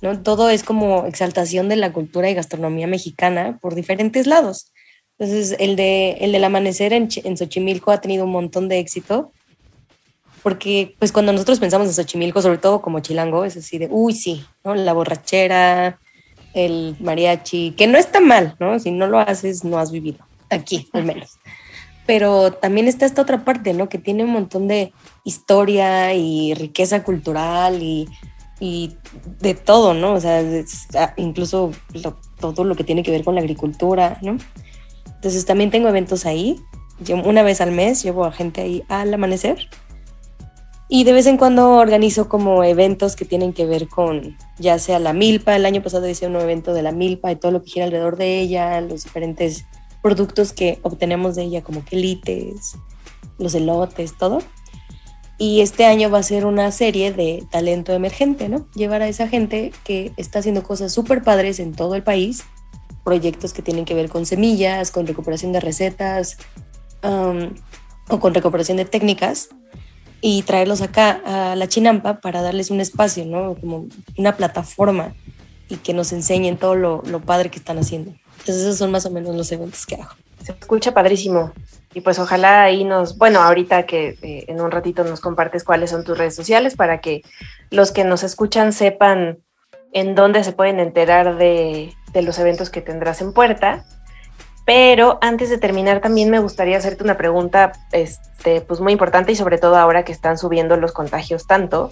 ¿no? 0.00 0.22
Todo 0.22 0.48
es 0.48 0.62
como 0.62 1.06
exaltación 1.06 1.68
de 1.68 1.76
la 1.76 1.92
cultura 1.92 2.30
y 2.30 2.34
gastronomía 2.34 2.86
mexicana 2.86 3.58
por 3.60 3.74
diferentes 3.74 4.26
lados. 4.26 4.72
Entonces, 5.18 5.56
el, 5.58 5.74
de, 5.74 6.12
el 6.20 6.30
del 6.30 6.44
amanecer 6.44 6.92
en, 6.92 7.08
en 7.24 7.36
Xochimilco 7.36 7.90
ha 7.90 8.00
tenido 8.00 8.24
un 8.24 8.30
montón 8.30 8.68
de 8.68 8.78
éxito, 8.78 9.32
porque 10.42 10.94
pues 10.98 11.12
cuando 11.12 11.32
nosotros 11.32 11.58
pensamos 11.58 11.88
en 11.88 11.94
Xochimilco, 11.94 12.42
sobre 12.42 12.58
todo 12.58 12.80
como 12.80 13.00
chilango, 13.00 13.44
es 13.44 13.56
así 13.56 13.78
de, 13.78 13.88
uy, 13.90 14.14
sí, 14.14 14.44
¿no? 14.64 14.74
La 14.74 14.92
borrachera, 14.92 16.00
el 16.54 16.96
mariachi, 17.00 17.72
que 17.72 17.86
no 17.86 17.98
está 17.98 18.20
mal, 18.20 18.56
¿no? 18.60 18.78
Si 18.78 18.90
no 18.90 19.06
lo 19.06 19.18
haces, 19.18 19.64
no 19.64 19.78
has 19.78 19.92
vivido, 19.92 20.24
aquí 20.50 20.88
al 20.92 21.04
menos. 21.04 21.38
Pero 22.06 22.52
también 22.52 22.88
está 22.88 23.04
esta 23.04 23.22
otra 23.22 23.44
parte, 23.44 23.74
¿no? 23.74 23.88
Que 23.88 23.98
tiene 23.98 24.24
un 24.24 24.30
montón 24.30 24.66
de 24.66 24.92
historia 25.24 26.14
y 26.14 26.54
riqueza 26.54 27.04
cultural 27.04 27.82
y, 27.82 28.08
y 28.60 28.94
de 29.40 29.54
todo, 29.54 29.92
¿no? 29.94 30.14
O 30.14 30.20
sea, 30.20 30.42
ah, 30.94 31.12
incluso 31.16 31.72
todo 32.40 32.64
lo 32.64 32.76
que 32.76 32.84
tiene 32.84 33.02
que 33.02 33.10
ver 33.10 33.24
con 33.24 33.34
la 33.34 33.40
agricultura, 33.40 34.18
¿no? 34.22 34.38
Entonces 35.06 35.44
también 35.44 35.70
tengo 35.70 35.88
eventos 35.88 36.26
ahí. 36.26 36.60
una 37.24 37.42
vez 37.42 37.60
al 37.60 37.72
mes 37.72 38.02
llevo 38.02 38.24
a 38.24 38.32
gente 38.32 38.62
ahí 38.62 38.82
al 38.88 39.12
amanecer. 39.12 39.68
Y 40.90 41.04
de 41.04 41.12
vez 41.12 41.26
en 41.26 41.36
cuando 41.36 41.72
organizo 41.72 42.30
como 42.30 42.64
eventos 42.64 43.14
que 43.14 43.26
tienen 43.26 43.52
que 43.52 43.66
ver 43.66 43.88
con 43.88 44.36
ya 44.58 44.78
sea 44.78 44.98
la 44.98 45.12
milpa. 45.12 45.54
El 45.54 45.66
año 45.66 45.82
pasado 45.82 46.08
hice 46.08 46.26
un 46.26 46.36
evento 46.36 46.72
de 46.72 46.82
la 46.82 46.92
milpa 46.92 47.30
y 47.30 47.36
todo 47.36 47.52
lo 47.52 47.62
que 47.62 47.70
gira 47.70 47.84
alrededor 47.84 48.16
de 48.16 48.40
ella, 48.40 48.80
los 48.80 49.04
diferentes 49.04 49.66
productos 50.02 50.52
que 50.54 50.78
obtenemos 50.82 51.36
de 51.36 51.42
ella, 51.42 51.62
como 51.62 51.84
quelites, 51.84 52.76
los 53.38 53.54
elotes, 53.54 54.16
todo. 54.16 54.38
Y 55.36 55.60
este 55.60 55.84
año 55.84 56.10
va 56.10 56.18
a 56.18 56.22
ser 56.22 56.46
una 56.46 56.72
serie 56.72 57.12
de 57.12 57.44
talento 57.50 57.92
emergente, 57.92 58.48
¿no? 58.48 58.66
Llevar 58.74 59.02
a 59.02 59.08
esa 59.08 59.28
gente 59.28 59.72
que 59.84 60.12
está 60.16 60.38
haciendo 60.38 60.62
cosas 60.62 60.92
súper 60.92 61.22
padres 61.22 61.60
en 61.60 61.74
todo 61.74 61.94
el 61.94 62.02
país 62.02 62.44
proyectos 63.04 63.52
que 63.52 63.62
tienen 63.62 63.84
que 63.84 63.94
ver 63.94 64.08
con 64.08 64.26
semillas, 64.26 64.90
con 64.90 65.06
recuperación 65.06 65.52
de 65.52 65.60
recetas 65.60 66.38
um, 67.02 67.54
o 68.08 68.20
con 68.20 68.34
recuperación 68.34 68.76
de 68.76 68.84
técnicas 68.84 69.50
y 70.20 70.42
traerlos 70.42 70.82
acá 70.82 71.20
a 71.24 71.56
la 71.56 71.68
Chinampa 71.68 72.20
para 72.20 72.42
darles 72.42 72.70
un 72.70 72.80
espacio, 72.80 73.24
¿no? 73.24 73.54
Como 73.54 73.86
una 74.16 74.36
plataforma 74.36 75.14
y 75.68 75.76
que 75.76 75.92
nos 75.92 76.12
enseñen 76.12 76.56
todo 76.56 76.74
lo, 76.74 77.02
lo 77.06 77.20
padre 77.20 77.50
que 77.50 77.58
están 77.58 77.78
haciendo. 77.78 78.12
Entonces 78.38 78.64
esos 78.64 78.78
son 78.78 78.90
más 78.90 79.06
o 79.06 79.10
menos 79.10 79.36
los 79.36 79.52
eventos 79.52 79.86
que 79.86 79.96
hago. 79.96 80.10
Se 80.42 80.52
escucha 80.52 80.92
padrísimo. 80.92 81.52
Y 81.94 82.00
pues 82.00 82.18
ojalá 82.18 82.62
ahí 82.62 82.84
nos, 82.84 83.16
bueno, 83.16 83.40
ahorita 83.40 83.84
que 83.84 84.18
eh, 84.22 84.44
en 84.48 84.60
un 84.60 84.70
ratito 84.70 85.04
nos 85.04 85.20
compartes 85.20 85.64
cuáles 85.64 85.90
son 85.90 86.04
tus 86.04 86.18
redes 86.18 86.34
sociales 86.34 86.76
para 86.76 87.00
que 87.00 87.22
los 87.70 87.92
que 87.92 88.04
nos 88.04 88.22
escuchan 88.22 88.72
sepan 88.72 89.38
en 89.92 90.14
dónde 90.14 90.44
se 90.44 90.52
pueden 90.52 90.80
enterar 90.80 91.38
de, 91.38 91.94
de 92.12 92.22
los 92.22 92.38
eventos 92.38 92.70
que 92.70 92.82
tendrás 92.82 93.20
en 93.20 93.32
puerta. 93.32 93.84
Pero 94.68 95.16
antes 95.22 95.48
de 95.48 95.56
terminar, 95.56 96.02
también 96.02 96.28
me 96.28 96.40
gustaría 96.40 96.76
hacerte 96.76 97.02
una 97.02 97.16
pregunta 97.16 97.72
este, 97.90 98.60
pues 98.60 98.80
muy 98.80 98.92
importante 98.92 99.32
y 99.32 99.34
sobre 99.34 99.56
todo 99.56 99.76
ahora 99.76 100.04
que 100.04 100.12
están 100.12 100.36
subiendo 100.36 100.76
los 100.76 100.92
contagios 100.92 101.46
tanto. 101.46 101.90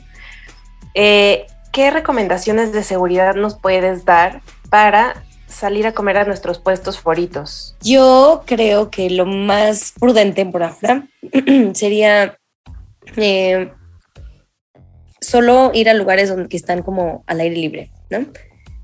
Eh, 0.92 1.46
¿Qué 1.72 1.90
recomendaciones 1.90 2.74
de 2.74 2.82
seguridad 2.82 3.34
nos 3.34 3.58
puedes 3.58 4.04
dar 4.04 4.42
para 4.68 5.24
salir 5.46 5.86
a 5.86 5.92
comer 5.92 6.18
a 6.18 6.24
nuestros 6.26 6.58
puestos 6.58 7.00
favoritos? 7.00 7.78
Yo 7.80 8.42
creo 8.44 8.90
que 8.90 9.08
lo 9.08 9.24
más 9.24 9.94
prudente 9.98 10.44
por 10.44 10.62
ahora 10.62 11.08
sería 11.72 12.36
eh, 13.16 13.72
solo 15.18 15.70
ir 15.72 15.88
a 15.88 15.94
lugares 15.94 16.28
donde 16.28 16.50
que 16.50 16.58
están 16.58 16.82
como 16.82 17.24
al 17.26 17.40
aire 17.40 17.56
libre, 17.56 17.90
¿no? 18.10 18.26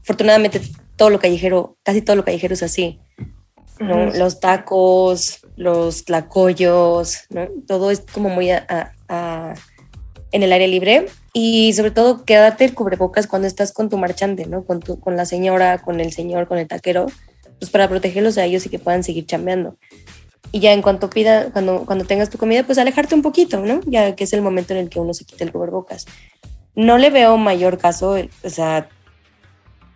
Afortunadamente 0.00 0.62
todo 0.96 1.10
lo 1.10 1.20
callejero, 1.20 1.76
casi 1.82 2.00
todo 2.00 2.16
lo 2.16 2.24
callejero 2.24 2.54
es 2.54 2.62
así. 2.62 3.01
¿No? 3.82 4.12
Los 4.12 4.40
tacos, 4.40 5.40
los 5.56 6.04
tlacoyos, 6.04 7.24
¿no? 7.30 7.48
Todo 7.66 7.90
es 7.90 8.00
como 8.00 8.28
muy 8.28 8.50
a, 8.50 8.94
en 10.30 10.42
el 10.42 10.52
aire 10.52 10.68
libre. 10.68 11.06
Y 11.32 11.72
sobre 11.72 11.90
todo, 11.90 12.24
quédate 12.24 12.64
el 12.64 12.74
cubrebocas 12.74 13.26
cuando 13.26 13.48
estás 13.48 13.72
con 13.72 13.88
tu 13.88 13.98
marchante, 13.98 14.46
¿no? 14.46 14.64
Con, 14.64 14.80
tu, 14.80 15.00
con 15.00 15.16
la 15.16 15.24
señora, 15.24 15.78
con 15.78 16.00
el 16.00 16.12
señor, 16.12 16.46
con 16.46 16.58
el 16.58 16.68
taquero, 16.68 17.06
pues 17.58 17.70
para 17.70 17.88
protegerlos 17.88 18.38
a 18.38 18.44
ellos 18.44 18.66
y 18.66 18.68
que 18.68 18.78
puedan 18.78 19.02
seguir 19.02 19.26
chambeando. 19.26 19.76
Y 20.50 20.60
ya 20.60 20.72
en 20.72 20.82
cuanto 20.82 21.08
pida, 21.08 21.50
cuando, 21.50 21.86
cuando 21.86 22.04
tengas 22.04 22.28
tu 22.28 22.36
comida, 22.36 22.64
pues 22.64 22.76
alejarte 22.78 23.14
un 23.14 23.22
poquito, 23.22 23.60
¿no? 23.60 23.80
Ya 23.86 24.14
que 24.14 24.24
es 24.24 24.32
el 24.34 24.42
momento 24.42 24.74
en 24.74 24.80
el 24.80 24.90
que 24.90 25.00
uno 25.00 25.14
se 25.14 25.24
quita 25.24 25.44
el 25.44 25.52
cubrebocas. 25.52 26.04
No 26.74 26.98
le 26.98 27.10
veo 27.10 27.38
mayor 27.38 27.78
caso, 27.78 28.16
o 28.44 28.50
sea, 28.50 28.88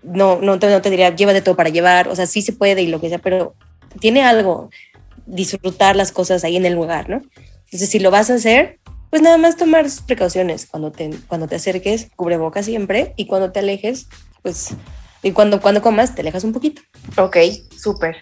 no, 0.03 0.41
no, 0.41 0.59
te, 0.59 0.71
no 0.71 0.81
te 0.81 0.91
diría, 0.91 1.15
llévate 1.15 1.43
todo 1.43 1.57
para 1.57 1.69
llevar, 1.69 2.09
o 2.09 2.17
sea, 2.17 2.27
sí 2.27 2.41
se 2.41 2.53
puede 2.53 2.83
y 2.83 2.87
lo 2.87 3.01
que 3.01 3.09
sea, 3.09 3.19
pero 3.19 3.55
tiene 4.01 4.23
algo, 4.23 4.71
disfrutar 5.27 5.97
las 5.97 6.13
cosas 6.13 6.45
ahí 6.45 6.57
en 6.57 6.67
el 6.67 6.75
lugar, 6.75 7.09
¿no? 7.09 7.23
Entonces, 7.65 7.91
si 7.91 7.99
lo 7.99 8.11
vas 8.11 8.31
a 8.31 8.35
hacer, 8.35 8.79
pues 9.11 9.23
nada 9.23 9.39
más 9.39 9.57
tomar 9.57 9.87
precauciones 10.07 10.67
cuando 10.67 10.93
te, 10.93 11.11
cuando 11.27 11.49
te 11.49 11.57
acerques, 11.57 12.09
cubre 12.17 12.37
boca 12.37 12.63
siempre, 12.63 13.15
y 13.17 13.27
cuando 13.27 13.53
te 13.53 13.61
alejes, 13.61 14.09
pues, 14.43 14.75
y 15.23 15.33
cuando, 15.33 15.61
cuando 15.61 15.83
comas, 15.83 16.15
te 16.15 16.21
alejas 16.21 16.45
un 16.45 16.53
poquito. 16.53 16.83
Ok, 17.17 17.37
súper. 17.77 18.17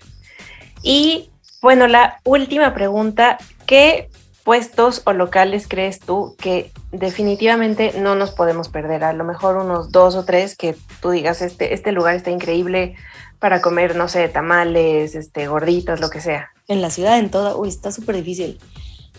Y 0.82 1.30
bueno, 1.60 1.88
la 1.88 2.20
última 2.24 2.74
pregunta, 2.74 3.38
¿qué 3.66 4.10
puestos 4.44 5.02
o 5.06 5.14
locales 5.14 5.66
crees 5.66 5.98
tú 5.98 6.36
que 6.38 6.70
definitivamente 6.92 7.94
no 7.98 8.14
nos 8.14 8.30
podemos 8.32 8.68
perder? 8.68 9.04
A 9.04 9.14
lo 9.14 9.24
mejor 9.24 9.56
unos 9.56 9.90
dos 9.90 10.14
o 10.14 10.24
tres 10.24 10.56
que 10.56 10.76
tú 11.00 11.10
digas, 11.10 11.42
este, 11.42 11.72
este 11.72 11.92
lugar 11.92 12.16
está 12.16 12.30
increíble 12.30 12.96
para 13.44 13.60
comer, 13.60 13.94
no 13.94 14.08
sé, 14.08 14.26
tamales, 14.30 15.14
este, 15.14 15.48
gorditas, 15.48 16.00
lo 16.00 16.08
que 16.08 16.22
sea. 16.22 16.48
En 16.66 16.80
la 16.80 16.88
ciudad, 16.88 17.18
en 17.18 17.30
toda, 17.30 17.54
uy, 17.54 17.68
está 17.68 17.92
súper 17.92 18.16
difícil. 18.16 18.58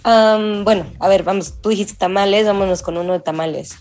bueno, 0.03 0.87
a 0.99 1.07
ver, 1.07 1.21
vamos, 1.21 1.61
tú 1.61 1.69
dijiste 1.69 1.93
tamales, 1.93 2.47
vámonos 2.47 2.81
con 2.81 2.97
uno 2.97 3.13
de 3.13 3.19
tamales. 3.19 3.77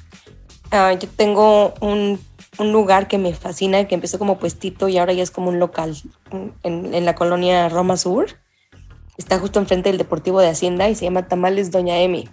Ah, 0.70 0.92
yo 0.92 1.08
tengo 1.08 1.72
un, 1.80 2.20
un, 2.58 2.72
lugar 2.72 3.08
que 3.08 3.16
me 3.16 3.32
fascina, 3.32 3.88
que 3.88 3.94
empezó 3.94 4.18
como 4.18 4.38
puestito 4.38 4.86
y 4.90 4.98
ahora 4.98 5.14
ya 5.14 5.22
es 5.22 5.30
como 5.30 5.48
un 5.48 5.58
local 5.58 5.96
en, 6.62 6.94
en 6.94 7.04
la 7.06 7.14
colonia 7.14 7.70
Roma 7.70 7.96
Sur 7.96 8.26
está 9.16 9.38
justo 9.38 9.58
enfrente 9.60 9.88
del 9.88 9.96
Deportivo 9.96 10.42
de 10.42 10.48
Hacienda 10.48 10.90
y 10.90 10.94
se 10.94 11.06
llama 11.06 11.26
Tamales 11.26 11.70
Doña 11.70 12.02
Emi. 12.02 12.28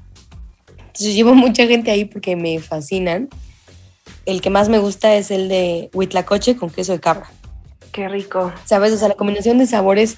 Entonces 0.80 1.16
llevo 1.16 1.34
mucha 1.34 1.66
gente 1.66 1.92
ahí 1.92 2.04
porque 2.04 2.36
me 2.36 2.60
fascinan. 2.60 3.30
El 4.26 4.42
que 4.42 4.50
más 4.50 4.68
me 4.68 4.80
gusta 4.80 5.16
es 5.16 5.32
el 5.32 5.48
de 5.48 5.90
huitlacoche 5.94 6.58
con 6.58 6.70
queso 6.70 6.92
de 6.92 7.00
cabra. 7.00 7.32
Qué 7.92 8.08
rico. 8.08 8.54
¿Sabes? 8.66 8.94
O 8.94 8.98
sea, 8.98 9.10
la 9.10 9.16
combinación 9.16 9.58
de 9.58 9.68
sabores 9.68 10.18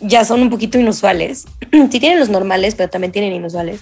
ya 0.00 0.24
son 0.24 0.42
un 0.42 0.50
poquito 0.50 0.78
inusuales. 0.78 1.46
sí 1.90 2.00
tienen 2.00 2.18
los 2.18 2.28
normales, 2.28 2.74
pero 2.74 2.90
también 2.90 3.12
tienen 3.12 3.32
inusuales. 3.32 3.80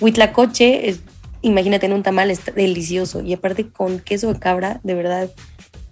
Huitlacoche, 0.00 0.88
es, 0.88 1.00
imagínate 1.42 1.86
en 1.86 1.92
un 1.92 2.02
tamal, 2.02 2.30
está 2.30 2.52
delicioso. 2.52 3.20
Y 3.22 3.34
aparte 3.34 3.68
con 3.68 4.00
queso 4.00 4.32
de 4.32 4.38
cabra, 4.38 4.80
de 4.82 4.94
verdad, 4.94 5.30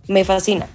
me 0.09 0.25
fascina. 0.25 0.66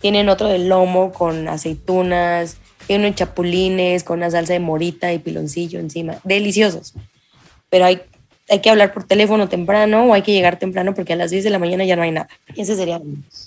Tienen 0.00 0.28
otro 0.28 0.48
de 0.48 0.58
lomo 0.58 1.12
con 1.12 1.48
aceitunas, 1.48 2.58
tiene 2.86 3.06
unos 3.06 3.16
chapulines 3.16 4.04
con 4.04 4.18
una 4.18 4.30
salsa 4.30 4.52
de 4.52 4.60
morita 4.60 5.12
y 5.12 5.18
piloncillo 5.18 5.80
encima. 5.80 6.18
Deliciosos. 6.24 6.94
Pero 7.70 7.86
hay, 7.86 8.02
hay 8.48 8.60
que 8.60 8.70
hablar 8.70 8.92
por 8.92 9.04
teléfono 9.04 9.48
temprano 9.48 10.04
o 10.04 10.14
hay 10.14 10.22
que 10.22 10.32
llegar 10.32 10.58
temprano 10.58 10.94
porque 10.94 11.14
a 11.14 11.16
las 11.16 11.30
10 11.30 11.44
de 11.44 11.50
la 11.50 11.58
mañana 11.58 11.84
ya 11.84 11.96
no 11.96 12.02
hay 12.02 12.10
nada. 12.10 12.28
Ese 12.56 12.76
sería. 12.76 13.00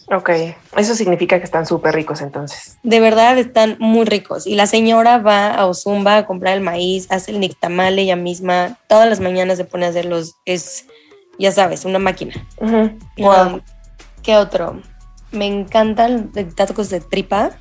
Ok, 0.08 0.30
eso 0.76 0.96
significa 0.96 1.38
que 1.38 1.46
están 1.46 1.66
súper 1.66 1.94
ricos 1.94 2.22
entonces. 2.22 2.78
De 2.84 3.00
verdad 3.00 3.38
están 3.38 3.78
muy 3.80 4.06
ricos. 4.06 4.48
Y 4.48 4.56
la 4.56 4.66
señora 4.66 5.20
va 5.20 5.54
a 5.54 5.66
Ozumba 5.68 6.18
a 6.18 6.26
comprar 6.26 6.56
el 6.56 6.64
maíz, 6.64 7.08
hace 7.12 7.32
el 7.32 7.40
nictamale 7.40 8.02
ella 8.02 8.16
misma. 8.16 8.78
Todas 8.88 9.08
las 9.08 9.20
mañanas 9.20 9.58
se 9.58 9.66
pone 9.66 9.86
a 9.86 9.90
hacerlos. 9.90 10.36
Es, 10.46 10.86
ya 11.38 11.52
sabes, 11.52 11.86
una 11.86 12.00
máquina. 12.00 12.34
wow. 13.18 13.62
¿Qué 14.24 14.36
otro? 14.36 14.82
Me 15.32 15.46
encantan 15.46 16.32
tacos 16.56 16.90
de 16.90 17.02
tripa 17.02 17.52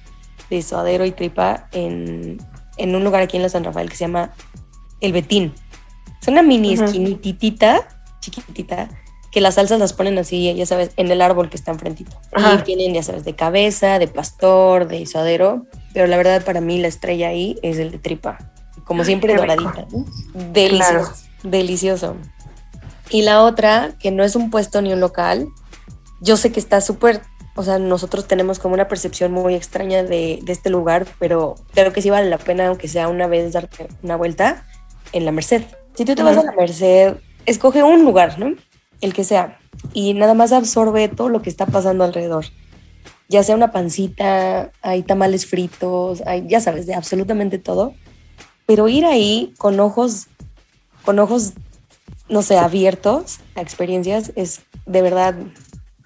de 0.51 0.63
suadero 0.63 1.05
y 1.05 1.13
tripa 1.13 1.69
en, 1.73 2.39
un 2.79 3.05
lugar 3.05 3.23
aquí 3.23 3.37
en 3.37 3.43
la 3.43 3.49
San 3.49 3.65
Rafael 3.65 3.89
que 3.89 3.97
se 3.97 4.05
llama 4.05 4.33
El 5.01 5.13
Betín. 5.13 5.55
Es 6.27 6.33
una 6.33 6.43
mini 6.43 6.73
esquinitita, 6.73 7.87
chiquitita, 8.19 8.89
que 9.31 9.41
las 9.41 9.55
salsas 9.55 9.79
las 9.79 9.93
ponen 9.93 10.19
así, 10.19 10.53
ya 10.53 10.67
sabes, 10.67 10.91
en 10.97 11.09
el 11.13 11.23
árbol 11.23 11.49
que 11.49 11.57
está 11.57 11.71
enfrentito. 11.71 12.19
Y 12.37 12.63
tienen, 12.63 12.95
ya 12.95 13.05
sabes, 13.05 13.25
de 13.25 13.37
cabeza, 13.37 14.01
de 14.01 14.09
pastor, 14.09 14.89
de 14.89 15.07
suadero. 15.07 15.67
Pero 15.95 16.09
la 16.09 16.17
verdad, 16.17 16.45
para 16.45 16.61
mí, 16.61 16.81
la 16.81 16.89
estrella 16.89 17.29
ahí 17.29 17.61
es 17.63 17.79
el 17.79 17.93
de 17.93 17.99
tripa. 17.99 18.39
como 18.83 19.05
siempre 19.05 19.37
doradita. 19.37 19.87
Delicioso, 20.53 21.13
delicioso. 21.45 22.17
Y 23.11 23.23
la 23.23 23.45
otra, 23.45 23.95
que 24.01 24.11
no 24.11 24.25
es 24.25 24.35
un 24.35 24.51
puesto 24.51 24.83
ni 24.83 24.93
un 24.93 24.99
local, 24.99 25.47
yo 26.21 26.37
sé 26.37 26.51
que 26.51 26.59
está 26.59 26.81
súper, 26.81 27.23
o 27.55 27.63
sea, 27.63 27.79
nosotros 27.79 28.27
tenemos 28.27 28.59
como 28.59 28.75
una 28.75 28.89
percepción 28.89 29.31
muy 29.31 29.55
extraña 29.55 30.03
de, 30.03 30.41
de, 30.43 30.53
este 30.53 30.71
lugar, 30.71 31.07
pero 31.21 31.55
creo 31.73 31.93
que 31.93 32.03
sí 32.03 32.11
vale 32.11 32.29
la 32.29 32.39
pena, 32.39 32.67
aunque 32.67 32.89
sea 32.89 33.07
una 33.07 33.29
vez, 33.29 33.53
darte 33.53 33.87
una 34.03 34.17
vuelta 34.17 34.65
en 35.13 35.25
la 35.25 35.31
Merced. 35.31 35.63
Si 35.97 36.05
tú 36.05 36.15
te 36.15 36.23
vas 36.23 36.37
a 36.37 36.43
la 36.43 36.53
Merced, 36.53 37.17
escoge 37.47 37.83
un 37.83 38.05
lugar, 38.05 38.39
¿no? 38.39 38.55
El 39.01 39.13
que 39.13 39.25
sea, 39.25 39.59
y 39.93 40.15
nada 40.15 40.35
más 40.35 40.53
absorbe 40.53 41.09
todo 41.09 41.29
lo 41.29 41.43
que 41.43 41.51
está 41.51 41.67
pasando 41.67 42.05
alrededor. 42.05 42.47
Ya 43.29 43.43
sea 43.43 43.57
una 43.57 43.73
pancita, 43.73 44.71
hay 44.83 45.03
tamales 45.03 45.47
fritos, 45.47 46.23
hay, 46.27 46.47
ya 46.47 46.61
sabes, 46.61 46.87
de 46.87 46.95
absolutamente 46.95 47.59
todo. 47.59 47.95
Pero 48.67 48.89
ir 48.89 49.05
ahí 49.05 49.55
con 49.59 49.81
ojos, 49.81 50.29
con 51.05 51.19
ojos, 51.19 51.55
no 52.29 52.43
sé, 52.43 52.59
abiertos 52.59 53.39
a 53.55 53.61
experiencias 53.61 54.33
es 54.37 54.61
de 54.87 55.03
verdad 55.03 55.35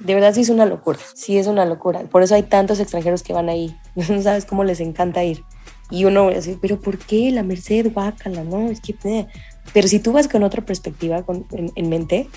de 0.00 0.14
verdad 0.14 0.32
sí 0.34 0.40
es 0.40 0.48
una 0.48 0.66
locura, 0.66 0.98
sí 1.14 1.36
es 1.38 1.46
una 1.46 1.64
locura. 1.66 2.00
Por 2.00 2.22
eso 2.22 2.34
hay 2.34 2.42
tantos 2.42 2.80
extranjeros 2.80 3.22
que 3.22 3.32
van 3.32 3.48
ahí. 3.48 3.76
No 4.08 4.22
sabes 4.22 4.46
cómo 4.46 4.64
les 4.64 4.80
encanta 4.80 5.22
ir. 5.22 5.44
Y 5.90 6.04
uno 6.04 6.24
va 6.24 6.30
a 6.30 6.34
decir, 6.34 6.58
pero 6.60 6.80
¿por 6.80 6.98
qué 6.98 7.30
la 7.30 7.42
Merced, 7.42 7.92
guácala? 7.92 8.44
No, 8.44 8.70
es 8.70 8.80
que... 8.80 8.94
Eh". 9.04 9.26
Pero 9.72 9.88
si 9.88 10.00
tú 10.00 10.12
vas 10.12 10.28
con 10.28 10.42
otra 10.42 10.64
perspectiva 10.64 11.22
con, 11.22 11.46
en, 11.50 11.88
mente, 11.88 12.28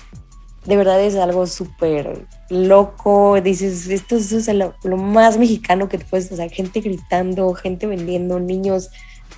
de 0.64 0.76
verdad 0.76 1.00
es 1.00 1.16
algo 1.16 1.46
súper 1.46 2.26
loco. 2.48 3.40
Dices, 3.40 3.88
esto, 3.88 4.16
es 4.16 4.48
lo, 4.54 4.96
más 4.96 5.38
mexicano 5.38 5.88
que 5.88 5.98
puedes... 5.98 6.30
O 6.30 6.36
sea, 6.36 6.48
gente 6.48 6.80
gritando, 6.80 7.52
gente 7.54 7.86
vendiendo, 7.86 8.38
niños 8.40 8.90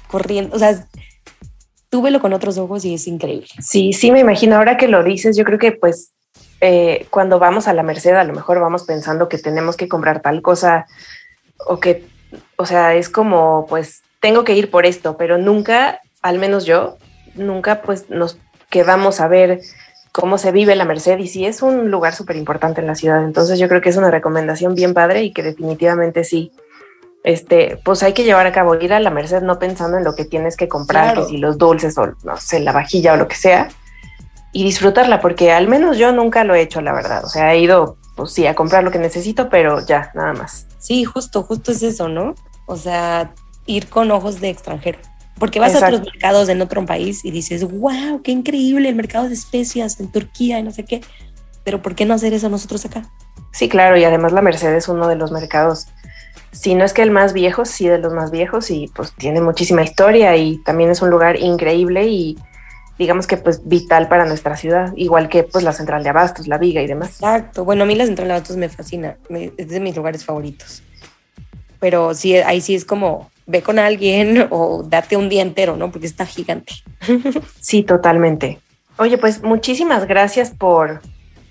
corriendo. 0.08 0.54
O 0.54 0.58
sea, 0.58 0.86
tú 1.88 2.02
velo 2.02 2.20
con 2.20 2.32
otros 2.32 2.58
ojos 2.58 2.84
y 2.84 2.94
es 2.94 3.06
increíble. 3.06 3.48
Sí, 3.60 3.92
sí, 3.92 4.10
me 4.10 4.20
imagino. 4.20 4.56
Ahora 4.56 4.76
que 4.76 4.88
lo 4.88 5.02
dices, 5.02 5.36
yo 5.36 5.44
creo 5.44 5.58
que 5.58 5.72
pues 5.72 6.12
eh, 6.60 7.06
cuando 7.10 7.38
vamos 7.38 7.68
a 7.68 7.74
la 7.74 7.82
Merced 7.82 8.14
a 8.14 8.24
lo 8.24 8.32
mejor 8.32 8.60
vamos 8.60 8.84
pensando 8.84 9.28
que 9.28 9.38
tenemos 9.38 9.76
que 9.76 9.88
comprar 9.88 10.22
tal 10.22 10.40
cosa 10.40 10.86
o 11.66 11.80
que, 11.80 12.04
o 12.56 12.66
sea, 12.66 12.94
es 12.94 13.08
como, 13.08 13.66
pues, 13.68 14.02
tengo 14.20 14.44
que 14.44 14.54
ir 14.54 14.70
por 14.70 14.86
esto, 14.86 15.16
pero 15.16 15.38
nunca, 15.38 16.00
al 16.22 16.38
menos 16.38 16.64
yo, 16.64 16.96
nunca 17.36 17.82
pues 17.82 18.10
nos 18.10 18.38
quedamos 18.70 19.20
a 19.20 19.28
ver 19.28 19.60
cómo 20.12 20.38
se 20.38 20.50
vive 20.50 20.74
la 20.76 20.84
Merced 20.84 21.18
y 21.18 21.28
sí 21.28 21.44
es 21.44 21.62
un 21.62 21.90
lugar 21.90 22.14
súper 22.14 22.36
importante 22.36 22.80
en 22.80 22.86
la 22.86 22.94
ciudad. 22.94 23.22
Entonces 23.24 23.58
yo 23.58 23.68
creo 23.68 23.80
que 23.80 23.90
es 23.90 23.96
una 23.96 24.10
recomendación 24.10 24.74
bien 24.74 24.94
padre 24.94 25.22
y 25.22 25.32
que 25.32 25.42
definitivamente 25.42 26.24
sí, 26.24 26.52
este, 27.22 27.78
pues 27.84 28.02
hay 28.02 28.12
que 28.12 28.24
llevar 28.24 28.46
a 28.46 28.52
cabo 28.52 28.74
ir 28.76 28.92
a 28.92 29.00
la 29.00 29.10
Merced 29.10 29.42
no 29.42 29.58
pensando 29.58 29.98
en 29.98 30.04
lo 30.04 30.14
que 30.14 30.24
tienes 30.24 30.56
que 30.56 30.68
comprar, 30.68 31.14
que 31.16 31.24
si 31.24 31.38
los 31.38 31.58
dulces 31.58 31.98
o 31.98 32.14
no 32.24 32.36
sé, 32.38 32.60
la 32.60 32.72
vajilla 32.72 33.12
o 33.12 33.16
lo 33.16 33.28
que 33.28 33.36
sea, 33.36 33.68
y 34.52 34.64
disfrutarla, 34.64 35.20
porque 35.20 35.52
al 35.52 35.68
menos 35.68 35.98
yo 35.98 36.12
nunca 36.12 36.44
lo 36.44 36.54
he 36.54 36.62
hecho, 36.62 36.80
la 36.80 36.94
verdad. 36.94 37.22
O 37.24 37.28
sea, 37.28 37.52
he 37.52 37.58
ido, 37.58 37.98
pues 38.16 38.32
sí, 38.32 38.46
a 38.46 38.54
comprar 38.54 38.84
lo 38.84 38.90
que 38.90 38.98
necesito, 38.98 39.50
pero 39.50 39.84
ya, 39.84 40.10
nada 40.14 40.32
más. 40.32 40.66
Sí, 40.78 41.04
justo, 41.04 41.42
justo 41.42 41.72
es 41.72 41.82
eso, 41.82 42.08
¿no? 42.08 42.34
O 42.66 42.76
sea, 42.76 43.34
ir 43.66 43.88
con 43.88 44.10
ojos 44.10 44.40
de 44.40 44.48
extranjero. 44.48 44.98
Porque 45.38 45.60
vas 45.60 45.74
a 45.74 45.86
otros 45.86 46.00
mercados 46.00 46.48
en 46.48 46.62
otro 46.62 46.84
país 46.86 47.24
y 47.24 47.30
dices, 47.30 47.64
wow, 47.64 48.22
qué 48.22 48.32
increíble 48.32 48.88
el 48.88 48.94
mercado 48.94 49.28
de 49.28 49.34
especias 49.34 50.00
en 50.00 50.08
Turquía 50.08 50.58
y 50.58 50.62
no 50.62 50.70
sé 50.70 50.84
qué. 50.84 51.02
Pero 51.62 51.82
¿por 51.82 51.94
qué 51.94 52.06
no 52.06 52.14
hacer 52.14 52.32
eso 52.32 52.48
nosotros 52.48 52.84
acá? 52.86 53.10
Sí, 53.52 53.68
claro, 53.68 53.96
y 53.96 54.04
además 54.04 54.32
la 54.32 54.42
Merced 54.42 54.74
es 54.74 54.88
uno 54.88 55.08
de 55.08 55.16
los 55.16 55.32
mercados, 55.32 55.88
si 56.52 56.74
no 56.74 56.84
es 56.84 56.92
que 56.92 57.02
el 57.02 57.10
más 57.10 57.32
viejo, 57.32 57.64
sí 57.64 57.88
de 57.88 57.98
los 57.98 58.12
más 58.12 58.30
viejos 58.30 58.70
y 58.70 58.90
pues 58.94 59.12
tiene 59.12 59.40
muchísima 59.40 59.82
historia 59.82 60.36
y 60.36 60.58
también 60.58 60.90
es 60.90 61.02
un 61.02 61.10
lugar 61.10 61.40
increíble 61.40 62.06
y 62.06 62.38
digamos 62.98 63.26
que 63.26 63.36
pues 63.36 63.66
vital 63.66 64.08
para 64.08 64.26
nuestra 64.26 64.56
ciudad, 64.56 64.92
igual 64.96 65.28
que 65.28 65.42
pues 65.42 65.64
la 65.64 65.72
central 65.72 66.02
de 66.02 66.10
abastos, 66.10 66.46
la 66.48 66.58
viga 66.58 66.82
y 66.82 66.86
demás. 66.86 67.10
Exacto, 67.10 67.64
bueno, 67.64 67.84
a 67.84 67.86
mí 67.86 67.94
la 67.94 68.06
central 68.06 68.28
de 68.28 68.34
abastos 68.34 68.56
me 68.56 68.68
fascina, 68.68 69.16
es 69.30 69.68
de 69.68 69.80
mis 69.80 69.96
lugares 69.96 70.24
favoritos. 70.24 70.82
Pero 71.78 72.14
sí, 72.14 72.36
ahí 72.36 72.60
sí 72.60 72.74
es 72.74 72.84
como 72.84 73.30
ve 73.46 73.62
con 73.62 73.78
alguien 73.78 74.46
o 74.50 74.82
date 74.84 75.16
un 75.16 75.28
día 75.28 75.42
entero, 75.42 75.76
¿no? 75.76 75.90
Porque 75.90 76.06
está 76.06 76.26
gigante. 76.26 76.74
Sí, 77.60 77.82
totalmente. 77.82 78.60
Oye, 78.96 79.18
pues 79.18 79.42
muchísimas 79.42 80.06
gracias 80.06 80.50
por, 80.50 81.00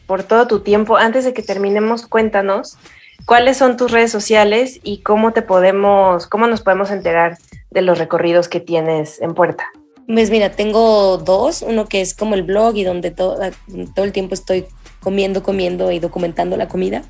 por 0.07 0.23
todo 0.23 0.47
tu 0.47 0.61
tiempo. 0.61 0.95
Antes 0.95 1.25
de 1.25 1.33
que 1.33 1.43
terminemos, 1.43 2.07
cuéntanos 2.07 2.77
cuáles 3.25 3.57
son 3.57 3.75
tus 3.75 3.91
redes 3.91 4.11
sociales 4.11 4.79
y 4.83 5.01
cómo 5.01 5.33
te 5.33 5.41
podemos, 5.41 6.27
cómo 6.27 6.47
nos 6.47 6.61
podemos 6.61 6.89
enterar 6.91 7.37
de 7.69 7.81
los 7.81 7.97
recorridos 7.97 8.47
que 8.47 8.61
tienes 8.61 9.21
en 9.21 9.33
puerta. 9.33 9.65
Pues 10.07 10.29
mira, 10.29 10.51
tengo 10.51 11.17
dos, 11.17 11.61
uno 11.61 11.85
que 11.85 12.01
es 12.01 12.13
como 12.13 12.35
el 12.35 12.43
blog 12.43 12.75
y 12.77 12.83
donde 12.83 13.11
todo, 13.11 13.39
todo 13.93 14.05
el 14.05 14.11
tiempo 14.11 14.35
estoy 14.35 14.65
comiendo, 15.01 15.43
comiendo 15.43 15.91
y 15.91 15.99
documentando 15.99 16.57
la 16.57 16.67
comida, 16.67 17.03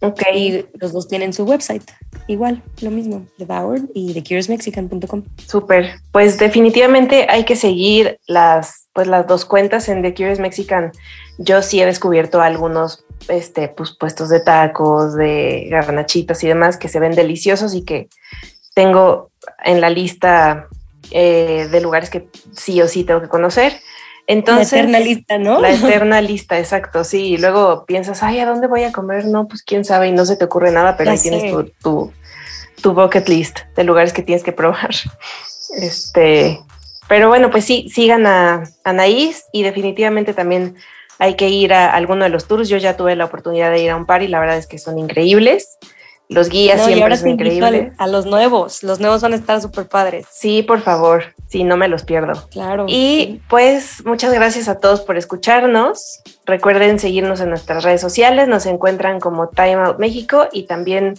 Ok. 0.00 0.22
Y 0.34 0.66
los 0.74 0.92
dos 0.92 1.08
tienen 1.08 1.32
su 1.32 1.44
website. 1.44 1.82
Igual, 2.26 2.62
lo 2.82 2.90
mismo, 2.90 3.26
Devoured 3.38 3.84
y 3.94 4.12
TheCuriousMexican.com. 4.12 5.22
Súper. 5.46 6.00
Pues 6.12 6.38
definitivamente 6.38 7.26
hay 7.28 7.44
que 7.44 7.56
seguir 7.56 8.18
las, 8.26 8.88
pues, 8.92 9.06
las 9.06 9.26
dos 9.26 9.46
cuentas 9.46 9.88
en 9.88 10.02
The 10.02 10.14
Curious 10.14 10.40
Mexican. 10.40 10.92
Yo 11.38 11.62
sí 11.62 11.80
he 11.80 11.86
descubierto 11.86 12.42
algunos 12.42 13.04
este, 13.28 13.68
pues, 13.68 13.96
puestos 13.98 14.28
de 14.28 14.40
tacos, 14.40 15.14
de 15.14 15.68
garnachitas 15.70 16.44
y 16.44 16.48
demás 16.48 16.76
que 16.76 16.88
se 16.88 17.00
ven 17.00 17.14
deliciosos 17.14 17.74
y 17.74 17.82
que 17.82 18.08
tengo 18.74 19.30
en 19.64 19.80
la 19.80 19.88
lista 19.88 20.68
eh, 21.10 21.68
de 21.70 21.80
lugares 21.80 22.10
que 22.10 22.28
sí 22.52 22.80
o 22.82 22.88
sí 22.88 23.04
tengo 23.04 23.20
que 23.20 23.28
conocer. 23.28 23.80
Entonces, 24.26 24.72
la 24.72 24.78
eterna 24.78 25.00
lista, 25.00 25.38
¿no? 25.38 25.60
La 25.60 25.72
eterna 25.74 26.20
lista, 26.20 26.58
exacto, 26.58 27.04
sí. 27.04 27.34
Y 27.34 27.36
luego 27.38 27.84
piensas, 27.86 28.22
ay, 28.22 28.40
¿a 28.40 28.46
dónde 28.46 28.66
voy 28.66 28.84
a 28.84 28.92
comer? 28.92 29.26
No, 29.26 29.48
pues 29.48 29.62
quién 29.62 29.84
sabe 29.84 30.08
y 30.08 30.12
no 30.12 30.24
se 30.24 30.36
te 30.36 30.44
ocurre 30.44 30.70
nada, 30.70 30.96
pero 30.96 31.10
ahí 31.10 31.18
tienes 31.18 31.50
tu, 31.50 31.64
tu, 31.82 32.12
tu, 32.80 32.92
bucket 32.94 33.28
list 33.28 33.60
de 33.76 33.84
lugares 33.84 34.12
que 34.12 34.22
tienes 34.22 34.42
que 34.42 34.52
probar. 34.52 34.90
Este, 35.76 36.60
pero 37.08 37.28
bueno, 37.28 37.50
pues 37.50 37.64
sí, 37.64 37.88
sigan 37.92 38.26
a 38.26 38.62
Anaís 38.84 39.44
y 39.52 39.64
definitivamente 39.64 40.34
también 40.34 40.76
hay 41.18 41.34
que 41.34 41.48
ir 41.48 41.72
a 41.72 41.92
alguno 41.92 42.24
de 42.24 42.30
los 42.30 42.46
tours. 42.46 42.68
Yo 42.68 42.76
ya 42.76 42.96
tuve 42.96 43.16
la 43.16 43.24
oportunidad 43.24 43.70
de 43.70 43.82
ir 43.82 43.90
a 43.90 43.96
un 43.96 44.06
par 44.06 44.22
y 44.22 44.28
la 44.28 44.40
verdad 44.40 44.56
es 44.56 44.66
que 44.66 44.78
son 44.78 44.98
increíbles. 44.98 45.78
Los 46.28 46.48
guías 46.48 46.84
siempre 46.84 47.16
son 47.16 47.30
increíbles. 47.30 47.92
A 47.98 48.06
los 48.06 48.26
nuevos, 48.26 48.82
los 48.82 48.98
nuevos 48.98 49.22
van 49.22 49.34
a 49.34 49.36
estar 49.36 49.60
súper 49.60 49.86
padres. 49.86 50.26
Sí, 50.30 50.62
por 50.62 50.80
favor, 50.80 51.34
sí, 51.48 51.64
no 51.64 51.76
me 51.76 51.88
los 51.88 52.04
pierdo. 52.04 52.48
Claro. 52.50 52.86
Y 52.88 53.42
pues 53.48 54.02
muchas 54.06 54.32
gracias 54.32 54.68
a 54.68 54.78
todos 54.78 55.02
por 55.02 55.18
escucharnos. 55.18 56.22
Recuerden 56.46 56.98
seguirnos 56.98 57.40
en 57.40 57.50
nuestras 57.50 57.84
redes 57.84 58.00
sociales, 58.00 58.48
nos 58.48 58.64
encuentran 58.66 59.20
como 59.20 59.48
Time 59.48 59.74
Out 59.74 59.98
México 59.98 60.48
y 60.50 60.62
también 60.66 61.14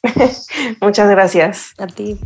Muchas 0.81 1.11
gracias. 1.11 1.73
A 1.77 1.87
ti. 1.87 2.19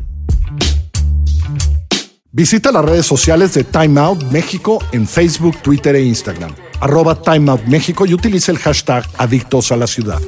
Visita 2.30 2.70
las 2.70 2.84
redes 2.84 3.06
sociales 3.06 3.52
de 3.54 3.64
Time 3.64 4.00
Out 4.00 4.22
México 4.30 4.78
en 4.92 5.08
Facebook, 5.08 5.60
Twitter 5.60 5.96
e 5.96 6.02
Instagram. 6.02 6.54
Arroba 6.80 7.20
Time 7.20 7.50
Out 7.50 7.64
México 7.64 8.06
y 8.06 8.14
utiliza 8.14 8.52
el 8.52 8.58
hashtag 8.58 9.04
Adictos 9.18 9.72
a 9.72 9.76
la 9.76 9.88
Ciudad. 9.88 10.20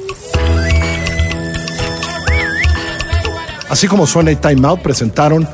Así 3.69 3.87
como 3.87 4.05
suena 4.05 4.29
y 4.29 4.35
Time 4.35 4.67
Out 4.67 4.81
presentaron 4.81 5.47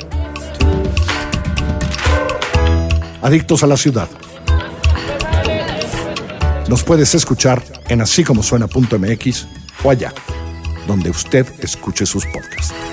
Adictos 3.21 3.63
a 3.63 3.67
la 3.67 3.77
Ciudad. 3.77 4.09
Nos 6.67 6.83
puedes 6.83 7.15
escuchar 7.15 7.61
en 7.89 8.01
así 8.01 8.23
como 8.23 8.43
suena.mx 8.43 9.47
o 9.83 9.89
allá, 9.89 10.13
donde 10.87 11.09
usted 11.09 11.47
escuche 11.61 12.05
sus 12.05 12.25
podcasts. 12.25 12.88